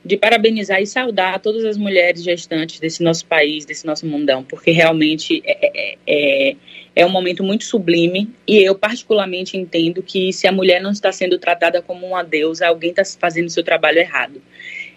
de 0.03 0.15
parabenizar 0.15 0.81
e 0.81 0.87
saudar 0.87 1.37
todas 1.41 1.65
as 1.65 1.75
mulheres 1.75 2.23
gestantes 2.23 2.79
desse 2.79 3.03
nosso 3.03 3.25
país, 3.25 3.65
desse 3.65 3.85
nosso 3.85 4.05
mundão, 4.05 4.41
porque 4.41 4.71
realmente 4.71 5.43
é, 5.45 5.57
é, 5.73 5.97
é, 6.07 6.55
é 6.95 7.05
um 7.05 7.09
momento 7.09 7.43
muito 7.43 7.65
sublime 7.65 8.29
e 8.47 8.63
eu 8.63 8.73
particularmente 8.73 9.57
entendo 9.57 10.01
que 10.01 10.31
se 10.31 10.47
a 10.47 10.51
mulher 10.51 10.81
não 10.81 10.91
está 10.91 11.11
sendo 11.11 11.37
tratada 11.37 11.81
como 11.81 12.07
uma 12.07 12.23
deusa, 12.23 12.67
alguém 12.67 12.91
está 12.91 13.03
fazendo 13.03 13.49
seu 13.49 13.65
trabalho 13.65 13.99
errado. 13.99 14.41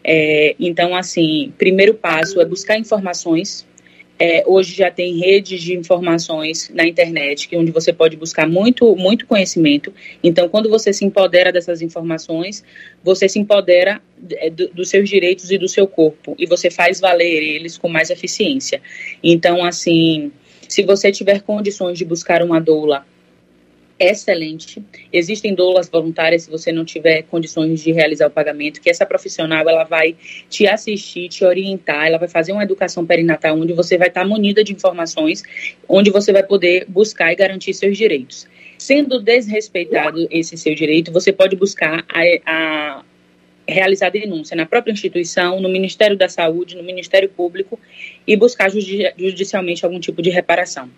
É, 0.04 0.54
então, 0.61 0.94
assim, 0.94 1.52
primeiro 1.59 1.94
passo 1.94 2.40
é 2.40 2.44
buscar 2.44 2.78
informações 2.78 3.66
é, 4.20 4.44
hoje 4.46 4.74
já 4.74 4.90
tem 4.90 5.16
redes 5.16 5.62
de 5.62 5.74
informações 5.74 6.70
na 6.74 6.87
internet, 6.87 7.48
que 7.48 7.56
onde 7.56 7.72
você 7.72 7.90
pode 7.90 8.18
buscar 8.18 8.46
muito, 8.46 8.94
muito 8.94 9.26
conhecimento. 9.26 9.94
Então, 10.22 10.46
quando 10.46 10.68
você 10.68 10.92
se 10.92 11.06
empodera 11.06 11.50
dessas 11.50 11.80
informações, 11.80 12.62
você 13.02 13.26
se 13.30 13.38
empodera 13.38 13.98
é, 14.33 14.50
do, 14.50 14.68
dos 14.68 14.90
seus 14.90 15.09
direitos 15.09 15.50
e 15.50 15.56
do 15.56 15.66
seu 15.66 15.87
corpo 15.87 16.37
e 16.38 16.44
você 16.44 16.70
faz 16.70 17.00
valer 17.00 17.42
eles 17.42 17.78
com 17.78 17.88
mais 17.88 18.11
eficiência. 18.11 18.83
Então, 19.24 19.64
assim, 19.64 20.30
se 20.68 20.83
você 20.83 21.11
tiver 21.11 21.40
condições 21.40 21.96
de 21.96 22.04
buscar 22.04 22.42
uma 22.42 22.61
doula 22.61 23.06
excelente. 24.00 24.82
Existem 25.12 25.54
doulas 25.54 25.88
voluntárias 25.88 26.44
se 26.44 26.50
você 26.50 26.72
não 26.72 26.84
tiver 26.84 27.22
condições 27.24 27.82
de 27.82 27.92
realizar 27.92 28.26
o 28.26 28.30
pagamento, 28.30 28.80
que 28.80 28.88
essa 28.88 29.04
profissional 29.04 29.68
ela 29.68 29.84
vai 29.84 30.16
te 30.48 30.66
assistir, 30.66 31.28
te 31.28 31.44
orientar, 31.44 32.06
ela 32.06 32.16
vai 32.16 32.28
fazer 32.28 32.52
uma 32.52 32.62
educação 32.62 33.04
perinatal 33.04 33.58
onde 33.58 33.74
você 33.74 33.98
vai 33.98 34.08
estar 34.08 34.24
munida 34.24 34.64
de 34.64 34.72
informações, 34.72 35.42
onde 35.86 36.10
você 36.10 36.32
vai 36.32 36.42
poder 36.42 36.86
buscar 36.88 37.30
e 37.30 37.36
garantir 37.36 37.74
seus 37.74 37.98
direitos. 37.98 38.48
Sendo 38.78 39.20
desrespeitado 39.20 40.26
esse 40.30 40.56
seu 40.56 40.74
direito, 40.74 41.12
você 41.12 41.30
pode 41.30 41.54
buscar 41.54 42.02
a, 42.08 42.22
a 42.46 43.04
realizar 43.68 44.08
denúncia 44.08 44.56
na 44.56 44.64
própria 44.64 44.92
instituição, 44.92 45.60
no 45.60 45.68
Ministério 45.68 46.16
da 46.16 46.28
Saúde, 46.28 46.76
no 46.76 46.82
Ministério 46.82 47.28
Público 47.28 47.78
e 48.26 48.34
buscar 48.36 48.70
judicialmente 48.70 49.84
algum 49.84 50.00
tipo 50.00 50.22
de 50.22 50.30
reparação. 50.30 50.90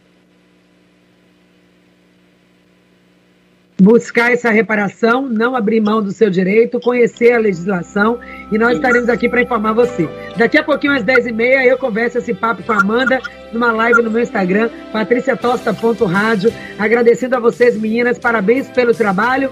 Buscar 3.81 4.33
essa 4.33 4.51
reparação, 4.51 5.29
não 5.29 5.57
abrir 5.57 5.81
mão 5.81 6.03
do 6.03 6.13
seu 6.13 6.31
direito, 6.31 6.81
conhecer 6.81 7.33
a 7.33 7.39
legislação 7.39 8.19
e 8.51 8.59
nós 8.59 8.77
estaremos 8.77 9.09
aqui 9.09 9.29
para 9.29 9.43
informar 9.43 9.73
você. 9.73 10.09
Daqui 10.37 10.59
a 10.59 10.63
pouquinho, 10.63 10.95
às 10.95 11.03
10h30, 11.03 11.65
eu 11.65 11.79
converso 11.79 12.19
esse 12.19 12.33
papo 12.35 12.63
com 12.63 12.73
a 12.73 12.81
Amanda 12.81 13.21
numa 13.53 13.73
live 13.73 14.03
no 14.03 14.11
meu 14.11 14.23
Instagram, 14.23 14.71
patriciatosta.rádio. 14.93 16.53
Agradecendo 16.79 17.37
a 17.37 17.41
vocês, 17.41 17.77
meninas, 17.77 18.19
parabéns 18.19 18.69
pelo 18.69 18.95
trabalho. 18.95 19.51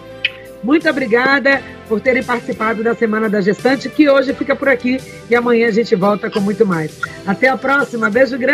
Muito 0.62 0.88
obrigada 0.88 1.62
por 1.88 2.00
terem 2.00 2.22
participado 2.22 2.84
da 2.84 2.94
Semana 2.94 3.28
da 3.28 3.40
Gestante, 3.40 3.88
que 3.88 4.08
hoje 4.08 4.34
fica 4.34 4.54
por 4.54 4.68
aqui 4.68 5.00
e 5.28 5.34
amanhã 5.34 5.68
a 5.68 5.70
gente 5.70 5.96
volta 5.96 6.30
com 6.30 6.38
muito 6.38 6.66
mais. 6.66 7.00
Até 7.26 7.48
a 7.48 7.56
próxima. 7.56 8.10
Beijo 8.10 8.38
grande. 8.38 8.48